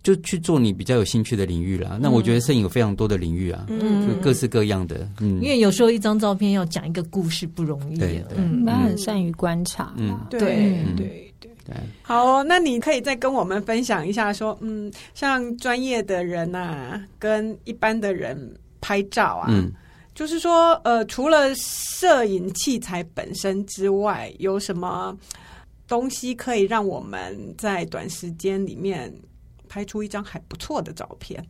[0.02, 1.98] 就去做你比较有兴趣的领域啦。
[1.98, 10.38] 那我觉得摄影有非常多的领域啊，嗯，就各式各样的，嗯，因为有时候一张照片要讲一个故事不容易，对，嗯，他很善于观察，嗯，对，
[10.98, 11.24] 对。
[12.02, 19.70] 好，那你可以再跟我们分享一下，说，嗯，像专业的人啊，跟一般的人拍照啊，嗯，
[20.14, 25.16] 就是说，呃，除了摄影器材本身之外，有什么
[25.86, 29.12] 东西可以让我们在短时间里面
[29.68, 31.44] 拍出一张还不错的照片？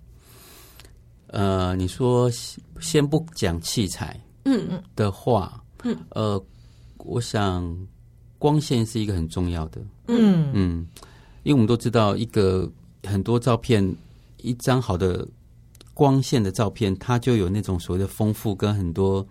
[1.28, 2.30] 呃，你说
[2.80, 6.42] 先不讲器材，嗯嗯的话，嗯，呃，
[6.98, 7.76] 我想。
[8.40, 10.86] 光线是一个很重要的，嗯嗯，
[11.44, 12.70] 因为我们都知道，一个
[13.04, 13.96] 很多照片，
[14.38, 15.26] 一张好的
[15.94, 19.26] 光线的照片，它就有那种所谓的丰富跟很多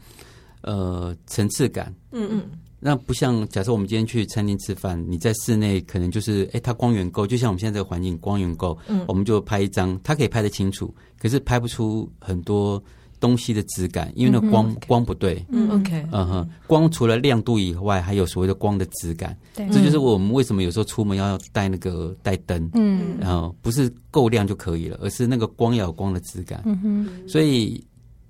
[0.62, 2.46] 呃层次感，嗯嗯。
[2.80, 12.82] 那不像假设我们今天去餐厅吃饭，你在室内可能就是，哎、欸，它光源够，就像我们现在这个环境光源够，嗯，我们就拍一张，它可以拍得清楚，可是拍不出很多。
[13.20, 27.84] 东西的质感，因为那光、嗯、光不对，嗯，OK，嗯哼，光除了亮度以外，还有所谓的光的质感，对，这就是我们为什么有时候出门要带那个带灯，嗯，然后不是够亮就可以了，而是那个光要有光的质感，嗯哼，所以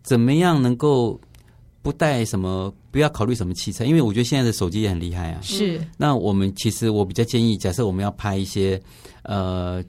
[0.03, 1.19] 怎么样能够
[1.81, 8.81] 不带什么，不要考虑什么器材，因为我觉得现在的手机也很厉害啊，是，那我们其实我比较建议，假设我们要拍一些，
[9.23, 9.83] 呃。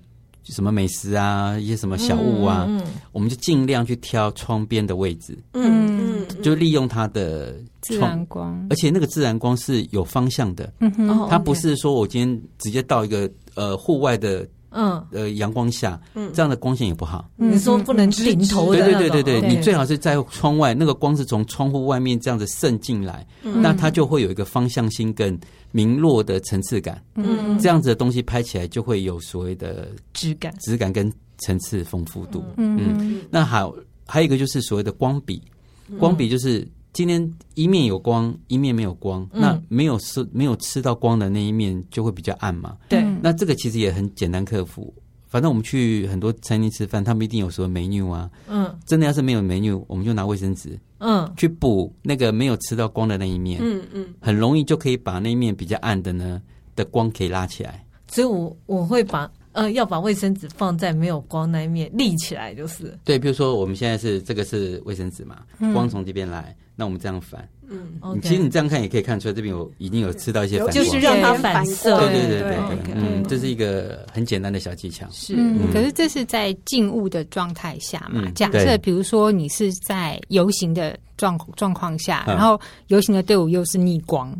[0.52, 15.04] 什么美食啊，一些什么小物啊，嗯嗯、我们就尽量去挑窗边的位置，嗯，就利用它的自然光，而且那个自然光是有方向的，嗯哼，它不是说我今天直接到一个呃户外的，嗯。
[15.12, 17.28] 呃阳光下，嗯，这样的光线也不好。
[17.36, 25.38] 你说不能顶头的，对对对对对，你最好是在窗外，那个光是从窗户外面这样子渗进来，那它就会有一个方向性跟。
[25.70, 33.74] 明落的层次感，嗯，这样子的东西拍起来就会有所谓的质感、质感跟层次丰富度，嗯，嗯，那好，
[34.06, 35.42] 还有一个就是所谓的光比，
[35.98, 44.92] 光比就是今天一面有光，一面没有光，嗯、那没有吃没有吃到光的那一面就会比较暗嘛，对，那这个其实也很简单克服，
[45.26, 48.30] 反正我们去很多餐厅吃饭，他们一定有说 menu 啊。
[48.48, 53.60] 嗯，真的要是没有 menu，我们就拿卫生纸，嗯，去补那个没有吃到光的那一面。
[53.62, 56.40] 嗯嗯，很容易就可以把那一面比较暗的呢
[56.74, 57.84] 的光可以拉起来。
[58.08, 63.18] 所以我我会把呃要把卫生纸放在没有光那一面立起来，就是对。
[63.18, 65.42] 比如说我们现在是这个是卫生纸嘛，
[65.74, 67.46] 光从这边来，那我们这样反。
[67.70, 71.98] 嗯，其实你这样看也可以看出来，这边有已经有吃到一些反光，就是让它反射。
[71.98, 75.06] 对对对对对，嗯，这是一个很简单的小技巧。
[75.10, 75.34] 是，
[75.72, 78.22] 可是这是在静物的状态下嘛？
[78.34, 84.32] 假设比如说你是在游行的状状况下，然后游行的队伍又是逆光，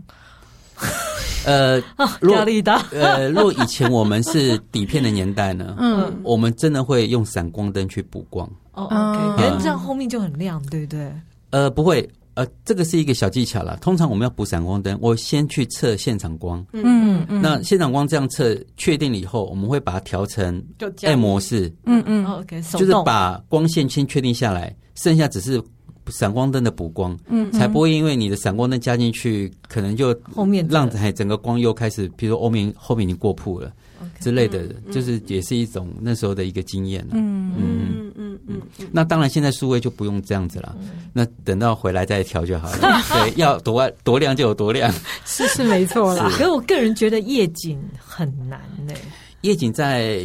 [1.45, 1.83] 呃，
[2.31, 2.87] 压力大。
[2.93, 8.49] 呃，若以前我们是底片的年代呢，嗯，我们真的会用闪光灯去补光。
[8.73, 11.13] 哦，OK，可是这样后面就很亮，对不对？
[11.51, 12.09] 呃，不会。
[12.39, 13.77] 呃，这个是一个小技巧了。
[13.79, 16.65] 通常我们要补闪光灯，我先去测现场光。
[16.73, 17.43] 嗯嗯。
[17.43, 20.65] 那现场光这样测确定了以后，我们会把它调成
[21.03, 21.69] M 模式。
[21.85, 22.25] 嗯嗯。
[22.27, 25.61] OK，就是把光线先确定下来，剩下只是
[26.07, 27.19] 闪光灯的补光。
[27.27, 27.51] 嗯。
[27.51, 33.73] 才不会因为你的闪光灯加进去，可能就后面让整整个光又开始，比如说后面后面已经过曝了。
[34.21, 37.13] 之类的，就是也是一种那时候的一个经验了。
[37.15, 38.89] 嗯嗯嗯嗯嗯。
[38.93, 40.77] 那当然，现在数位就不用这样子了。
[41.13, 43.03] 那等到回来再调就好了。
[43.13, 44.93] 对，要多多亮就有多亮。
[45.25, 46.29] 是是没错啦。
[46.31, 48.95] 可是我个人觉得夜景很难呢。
[49.43, 50.23] 夜景在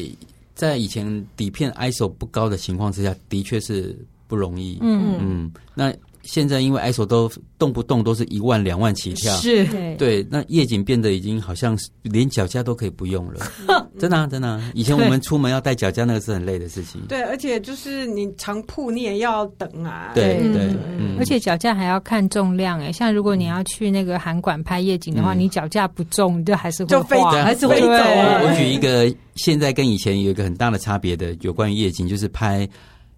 [0.55, 3.97] 在以前底片 ISO 不高的情况之下，的确是
[4.27, 4.77] 不容易。
[4.81, 5.51] 嗯嗯。
[5.73, 5.93] 那。
[6.23, 9.65] 现在因为 ISO 都动不动都是一万两万起跳，是，
[9.97, 13.45] 对，那夜景变得已经好像连脚架都可以不用了，
[13.99, 14.61] 真的啊真的。
[14.73, 17.01] 以前我们出门要带脚架，那个是很累的事情。
[17.09, 20.11] 对，而且就是你长铺你也要等啊。
[20.15, 20.73] 对对，
[21.19, 27.87] 而且脚架还要看重量哎，像如果你要去那个韩馆拍夜景的话，你脚架不重，你就还是会滑，还是会走。
[27.87, 32.65] 我举一个现在跟以前有一个很大的差别的有关于夜景，就是拍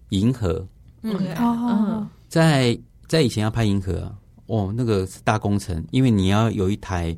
[0.08, 0.66] 银河。
[1.02, 2.76] 嗯哦，在。
[3.08, 4.12] 在以前要拍银河，
[4.46, 7.16] 哦，那个是大工程，因为你要有一台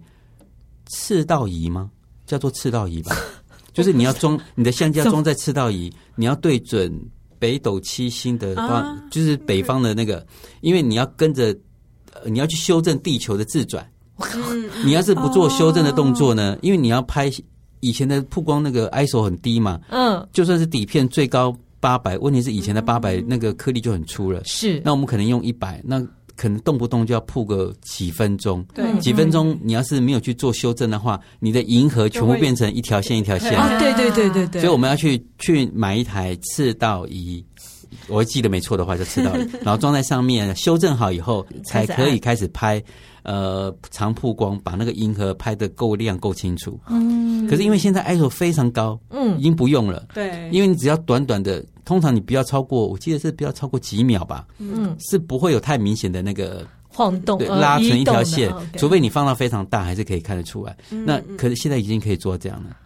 [0.87, 1.91] 赤道仪吗？
[2.27, 3.17] 叫做赤道仪吧，
[3.73, 6.93] 就是你要装你的相机要装在赤道仪，你要对准
[7.39, 10.27] 北斗七星的方，就是北方的那个，
[10.61, 11.57] 因为你要跟着，
[12.27, 13.91] 你要去修正地球的自转。
[14.17, 14.39] 我靠
[14.85, 16.59] 你要是不做修正的动作呢？
[16.61, 17.31] 因为你要拍
[17.81, 21.57] 以前的曝光，那个 ISO 很低嘛，嗯，就算是底片最高。
[21.81, 24.81] 八百，问题是以前的八百那个颗粒就很粗了，是。
[24.85, 26.01] 那我们可能用一百，那
[26.37, 29.59] 可能动不动就要铺个几分钟，对，几分钟。
[29.63, 33.59] 你要是没有去做修正的话，你的银河全部变成一条线一条线。
[33.59, 34.61] 啊，对对对对对。
[34.61, 37.45] 所以我们要去去买一台赤道仪，
[38.07, 42.83] 我记得没错的话就赤道仪， 然后装在上面，修正好以后才可以开始拍。
[43.23, 46.79] 呃，长曝光把那个银河拍的够亮够清楚。
[46.89, 50.07] 嗯，可是因为现在 ISO 非常高，嗯，已经不用了。
[50.15, 54.47] 对，因为你只要短短的，通常你不要超过，我记得是不要超过几秒吧。
[54.59, 60.77] 嗯，是不会有太明显的那个晃动，对，拉成一条线，除非你放到非常大，还是可以看得出来。
[60.89, 62.77] 那可是现在已经可以做这样了。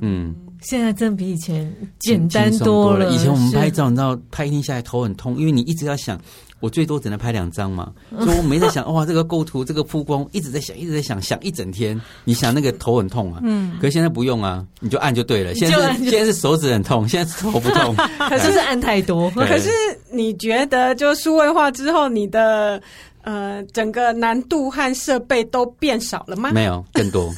[0.00, 3.10] 嗯，现在真比以前简单多了。
[3.12, 6.20] 以前我们拍照，你知道拍一天下来头很痛，因为你一直要想。
[6.60, 12.00] 我最多只能拍两张嘛，所以我没在想， 哇，这个构图，这个曝光，一直在想，一直在想，想一整天。
[12.24, 15.54] 你想那个头很痛啊，嗯，可是现在不用啊，你就按就对了。
[15.54, 17.94] 现在是现在是手指很痛，现在是头不痛，
[18.28, 19.30] 可是是按太多。
[19.46, 19.70] 可是
[20.10, 22.82] 你觉得，就数位化之后，你的
[23.22, 26.50] 呃整个难度和设备都变少了吗？
[26.52, 27.32] 没有，更多。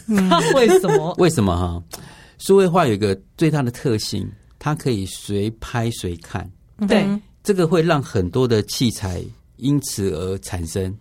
[0.54, 1.14] 为什么？
[1.18, 1.82] 为什么哈？
[2.38, 4.26] 数位化有一个最大的特性，
[4.58, 6.50] 它可以随拍随看。
[6.88, 7.06] 对。
[7.50, 9.20] 这个会让很多的器材
[9.56, 10.96] 因此而产生，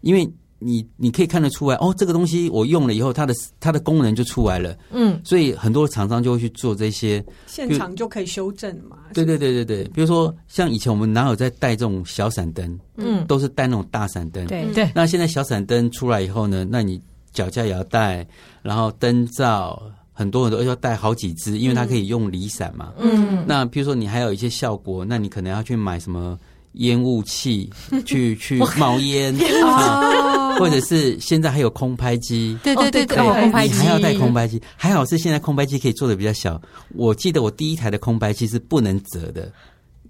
[0.00, 0.24] 因为
[0.60, 8.96] 你你可以看得出来，哦，这个东西我用了以后，它的它的功能就出来了，嗯，所以很多厂商就会去做这些，现场就可以修正嘛。
[9.12, 14.88] 对对对对对，比如说像以前我们哪有在带这种小闪灯，嗯，都是带那种大闪灯，对对。
[14.94, 18.24] 那现在小闪灯出来以后呢，那你脚架也要带，
[18.62, 19.82] 然后灯罩。
[20.18, 22.92] 很多很多要带好几支，因为它可以用离散嘛。
[22.98, 26.36] 嗯，那比如说你还有一些效果，那你可能要去买什么
[26.72, 27.70] 烟雾器，
[28.04, 29.32] 去去冒烟
[29.64, 32.58] 啊，或者是现在还有空拍机。
[32.64, 34.60] 对对对对，空拍机你还要带空拍机。
[34.74, 36.60] 还好是现在空拍机可以做的比较小。
[36.96, 39.52] 我记得我第一台的空拍机是不能折的，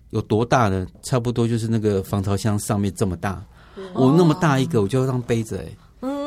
[0.08, 0.86] 有多大呢？
[1.02, 3.44] 差不多就是那个防潮箱上面这么大。
[3.92, 5.64] 我那么大一个，我就要让背着哎。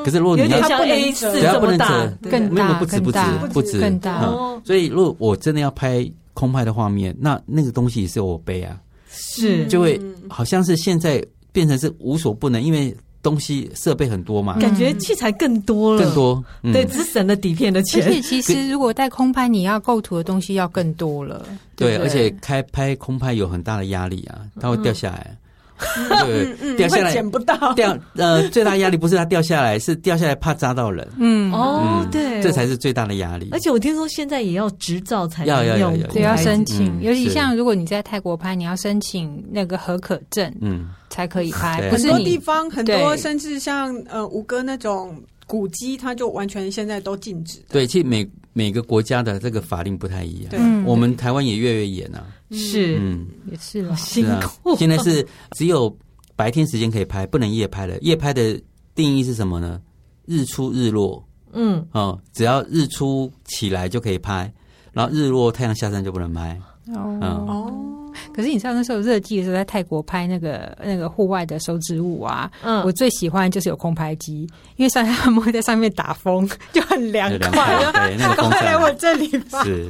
[0.04, 3.20] 可是如果你要像 A 四这么大，更大，不止不止
[3.54, 4.22] 不止更大。
[4.66, 8.80] 所以如果我真的要拍空拍的画面，那那个东西也是我背啊，
[9.10, 10.00] 是就会
[10.30, 18.04] 好像是现在变成是无所不能，因为东西设备很多嘛，感觉器材更多了，更多，嗯、对，只省了底片的钱。
[18.04, 21.46] 而且其实如果带空拍，你要构图的东西要更多了。
[21.76, 25.28] 对，对对而且开拍空拍有很大的压力啊，它会掉下来。
[25.30, 25.38] 嗯、
[26.26, 27.74] 对，嗯、掉下来捡不到。
[27.74, 31.08] 掉呃，最大压力不是它掉下来，是掉下来怕扎到人。
[31.18, 33.50] 嗯哦，对，这才是最大的压力。
[33.52, 36.88] 而且我听说现在也要执照才能要要要要，对，要申请。
[36.88, 41.90] 嗯、尤其像如果你在泰国拍，你要申请那个合可证，嗯，才可以拍。
[41.90, 47.60] 很多地方很多，甚至像呃吴哥那种古迹，它就完全现在都禁止。
[47.70, 50.50] 对，其实每每个国家的这个法令不太一样。
[50.50, 52.28] 对，我们台湾也越来越严啊。
[52.52, 54.76] 是，嗯，也是了，辛苦。
[54.78, 55.96] 现在是只有。
[56.34, 57.96] 白天时间可以拍，不能夜拍了。
[58.00, 58.60] 夜拍的
[58.96, 59.80] 定义是什么呢？
[60.26, 64.52] 日出日落，嗯，哦，只要日出起来就可以拍，
[64.92, 66.60] 然后日落太阳下山就不能拍。
[66.88, 68.01] 哦，哦，
[68.34, 77.92] 可是你知道那时候热季的时候，在泰国拍那个那个户外的手指舞啊，嗯，我最喜欢就是有空拍机，因为上 他们会在上面打风，就很凉快。
[77.92, 79.64] 对，那个风扇来我这里吧。
[79.64, 79.88] 是，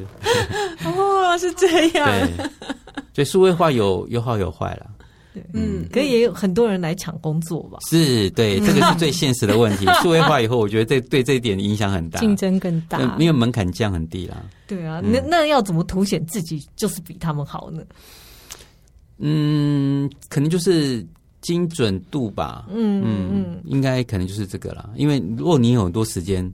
[0.86, 2.08] 哦，是这样。
[2.08, 2.46] 对，
[3.14, 4.86] 所以数位化有有好有坏了。
[5.34, 7.80] 对，嗯，可以也有很多人来抢工作吧？
[7.90, 9.86] 是，对， 这个是最现实的问题。
[10.02, 14.44] 数位化以后，我觉得这对这一点影响很大，竞争更大，因为门槛降很低啦。
[14.68, 17.84] 对啊，那那要怎么凸显自己就是比他们好呢？
[19.20, 21.06] 嗯，可能就是
[21.42, 22.66] 精准度吧。
[22.70, 24.90] 嗯嗯，应该可能就是这个啦。
[24.96, 26.52] 因为如果你有很多时间。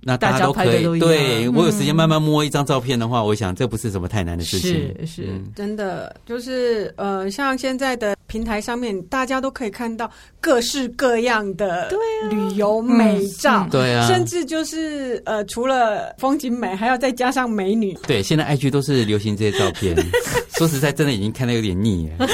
[0.00, 4.94] 那大家都可以，对，我有时间慢慢摸一张照片的话，我想这不是什么太难的事情。
[5.00, 11.90] 是是，真的就是呃，像现在的平台上面，大家都可以看到各式各样的
[12.30, 17.92] 旅游美照，对啊，甚至就是呃，除了风景美，还要再加上美女。
[18.06, 19.96] 对，现在 IG 都是流行这些照片。
[20.56, 22.26] 说实在，真的已经看的有点腻了，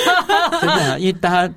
[0.60, 1.54] 真的啊，因为大家。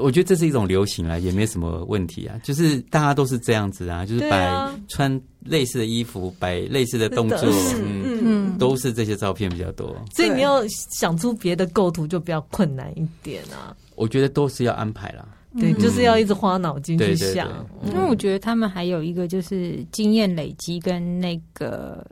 [0.00, 2.38] 我觉得这是一种流行啦，也没什么问题啊。
[2.42, 7.38] 就是大家都是这样子啊，就是摆穿类似的衣服，摆类似的动作，
[7.76, 9.94] 嗯嗯，都是这些照片比较多。
[10.14, 13.76] 所以你要想出别的构图就比较困难一点啊。
[13.94, 15.26] 我觉得都是要安排啦，
[15.58, 17.48] 对，就是要一直花脑筋去想。
[17.86, 22.04] 因为我觉得他们还有一个就是经验累积跟那个。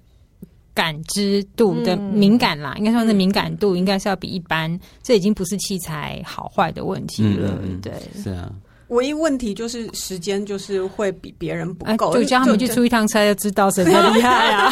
[0.75, 7.59] 感知度的敏感啦，嗯、应该说那敏感度应该是要比一般，这已经不是器材好坏的问题了。
[7.63, 7.93] 嗯、对，
[8.23, 8.51] 是啊。
[8.89, 14.71] 唯一问题就是时间，就是会比别人不够，啊，就叫他们去出一趟差就知道谁比较厉害啊。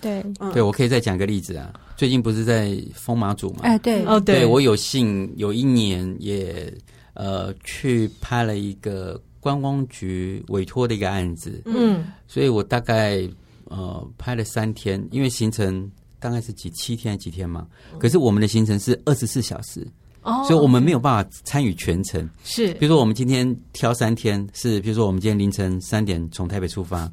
[0.00, 1.72] 对，对，我可以再讲个例子啊。
[1.96, 3.60] 最近不是在风马组嘛？
[3.62, 6.72] 哎，对，哦，对我有幸有一年也
[7.14, 9.20] 呃去拍了一个。
[9.46, 13.20] 观光局委托的一个案子，嗯，所以我大概
[13.66, 15.88] 呃拍了三天，因为行程
[16.18, 17.64] 大概是几七天几天嘛，
[17.96, 19.86] 可是我们的行程是二十四小时，
[20.22, 27.08] 哦，所以我们没有办法参与全程，是，比如说我们今天挑三天，是比如说我们今天凌晨三点从台北出发，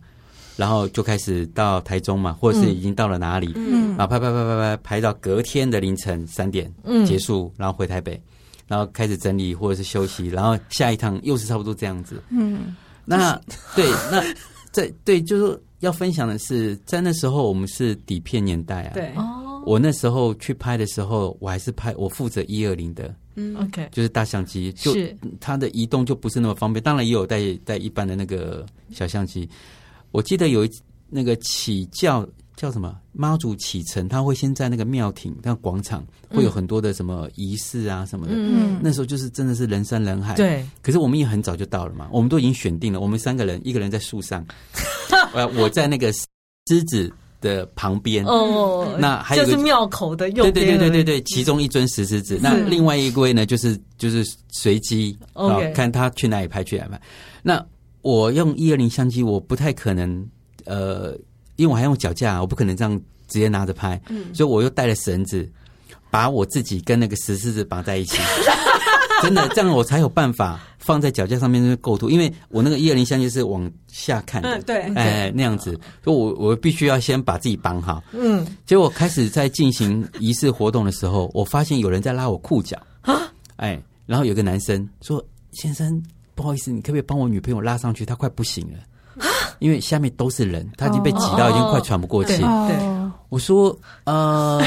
[0.57, 8.19] 然后就开始到台中嘛，或者是已经到了哪里，嗯，然后拍拍拍拍拍拍到隔天的凌晨三点，嗯，结束，然后回台北。
[8.73, 12.19] 然后开始整理或者是休息，然后下一趟又是差不多这样子。
[12.31, 13.39] 嗯，那
[13.75, 14.23] 对，那
[14.71, 18.93] 在对，就是要分享的是，在那时候我们是底片年代啊。
[18.95, 23.13] 对哦，我那时候去拍的时候，我还是拍我负责一二零的。
[23.35, 26.81] 嗯，OK，就是大相机，就是它的移动就不是那么方便。
[26.81, 29.47] 当然也有带带一般的那个小相机。
[30.09, 30.71] 我记得有一
[31.11, 32.27] 那个起轿。
[32.55, 34.07] 叫什么妈祖启程？
[34.07, 38.33] 他会先在那个庙亭、那广场，会有很多的什么仪式啊什么的。
[38.35, 40.35] 嗯，那时候就是真的是人山人海。
[40.35, 42.99] 对，可是我们也很早就到了嘛，我们都已经选定了。
[42.99, 44.45] 我们三个人，一个人在树上，
[45.33, 48.23] 呃，我在那个狮子的旁边。
[48.25, 50.53] 哦，那还有就是庙口的右边。
[50.53, 52.39] 对对对对对对，其中一尊石狮子。
[52.39, 57.01] 那另外一位呢，就是就是随机啊，看他去哪里拍去哪里拍。
[57.41, 57.65] 那
[58.03, 60.25] 我用一二零相机，我不太可能
[60.65, 61.17] 呃。
[61.63, 62.93] 因为我还用脚架，我不可能这样
[63.27, 65.49] 直接拿着拍，嗯、所以我又带了绳子，
[66.11, 68.17] 把我自己跟那个石狮子绑在一起。
[69.23, 72.09] 真的，这样我才有办法放在脚架上面那个构图。
[72.09, 78.03] 因为我那个一二零相机是往下看的，嗯，对，哎，那样子，所以我我必须要先把自己绑好。
[78.11, 86.03] 嗯，结果开始在进行仪式活动的时候，我发现有人在拉我裤脚啊，哎，然后有个男生说：“先生，
[86.35, 88.05] 不好意思，你可不可以帮我女朋友拉上去？
[88.05, 88.79] 她快不行了。”
[89.63, 92.41] 因为下面都是人，他已经被挤到已经快喘不过气。
[92.41, 92.77] 对，
[93.29, 94.61] 我说呃，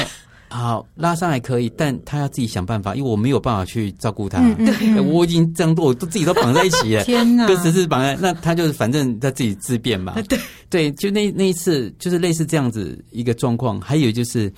[0.49, 4.39] 好拉上来可以，但他要自己想办法，因为我没有办法去照顾他。
[4.55, 7.03] 对，我已经这样多，我都自己都绑在一起了。
[7.05, 10.15] 天哪，跟十字绑在，那他就是反正他自己自便嘛。
[10.27, 13.79] 对对，就那那一次就是类似这样子一个状况。
[13.79, 14.51] 还有就是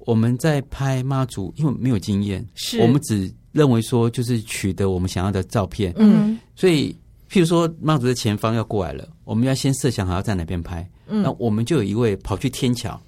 [0.00, 6.94] 我们在拍妈祖，因为没有经验，是我们只认为说就是取得我们想要的照片，嗯，所以
[7.30, 13.00] 譬如说妈祖的前方要过来了，我们要先设想好要在哪边拍，嗯，那我们就有一位跑去天桥，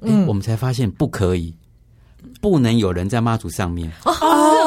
[0.00, 1.54] 嗯，我们才发现不可以，
[2.40, 3.90] 不能有人在妈祖上面。
[4.04, 4.12] 哦，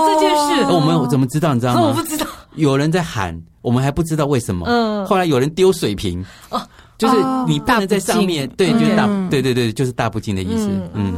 [0.08, 1.54] 这件事，我们怎么知道？
[1.54, 1.82] 你知道吗？
[1.82, 6.62] 我不知道，有人在喊，我们还不知道为什么，嗯，后来有人丢水瓶，哦，
[6.98, 7.16] 就是
[7.48, 11.14] 你不能在上面，对，就是大，对对对，就是大不敬的意思，嗯。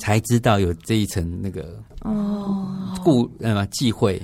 [0.00, 2.68] 才知道有这一层那个哦，
[3.02, 4.22] 故呃忌讳，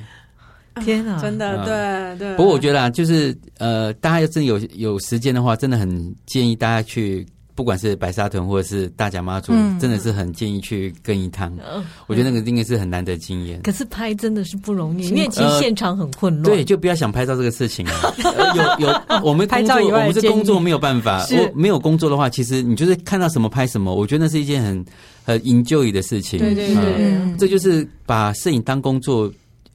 [0.82, 2.36] 天啊，真的对对。
[2.36, 7.26] 不过我觉得啊，就是呃，大家要真有有时间的话，真的很建议大家去。
[7.56, 11.56] 不管是白沙屯或者是大甲妈祖，嗯、真的是很建议去跟一趟。
[11.58, 13.62] 嗯、我觉得那个应该是很难得经验。
[13.62, 16.42] 可是拍真的是不容易，因为其实现场很混乱。
[16.42, 17.94] 对，就不要想拍照这个事情啊。
[18.80, 21.24] 有有，我们拍照以外，我们是工作没有办法。
[21.30, 23.94] 我没有工作的话，其实你就是看到什么拍什么。
[23.94, 24.84] 我觉得那是一件很
[25.22, 26.40] 很 enjoy 的事情。
[26.40, 29.32] 对对对，嗯、这就是把摄影当工作。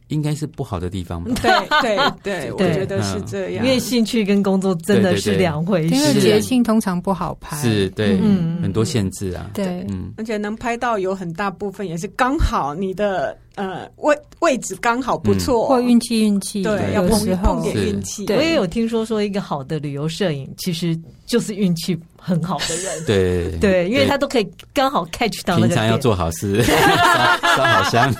[0.09, 1.31] 应该是不好的地方吧？
[1.41, 3.65] 对 对对，我觉得是这样。
[3.65, 5.95] 因为兴趣跟工作真的是两回事。
[5.95, 9.49] 因为节庆通常不好拍，是对，嗯，很多限制啊。
[9.53, 18.25] 对，嗯，而且能拍到有很大部分也是刚好你的呃位位置刚好不错，或运气运气，对，要碰碰点运气。
[18.29, 23.05] 我也有听说说一个好的旅游摄影其实就是运气很好的人。
[23.05, 25.55] 对 对，因为他都可以刚好 catch 到。
[25.57, 28.13] 平常要做好事， 烧好香。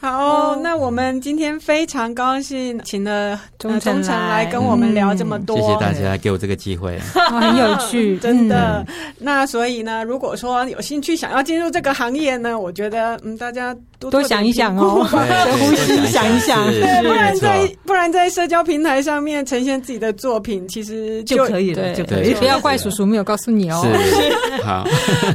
[0.00, 5.56] 好，那我们今天非常高兴，请了钟诚来跟我们聊这么多。
[5.58, 8.82] 谢谢大家给我这个机会，很有趣， 真的。
[9.18, 22.32] 那所以呢，如果说有兴趣想要进入这个行业呢，我觉得嗯，大家多多想一想哦，深 呼吸想一想，对，不然在不然在社交平台上面呈现自己的作品，其实就可以了，就可以。
[22.34, 23.86] 不要怪叔叔没有告诉你哦。
[24.64, 24.82] 好，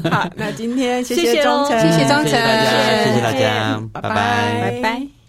[0.09, 4.54] 好，那今天谢谢钟诚，谢谢钟诚，谢谢大家，谢谢大家，拜拜。
[4.61, 5.24] 拜拜。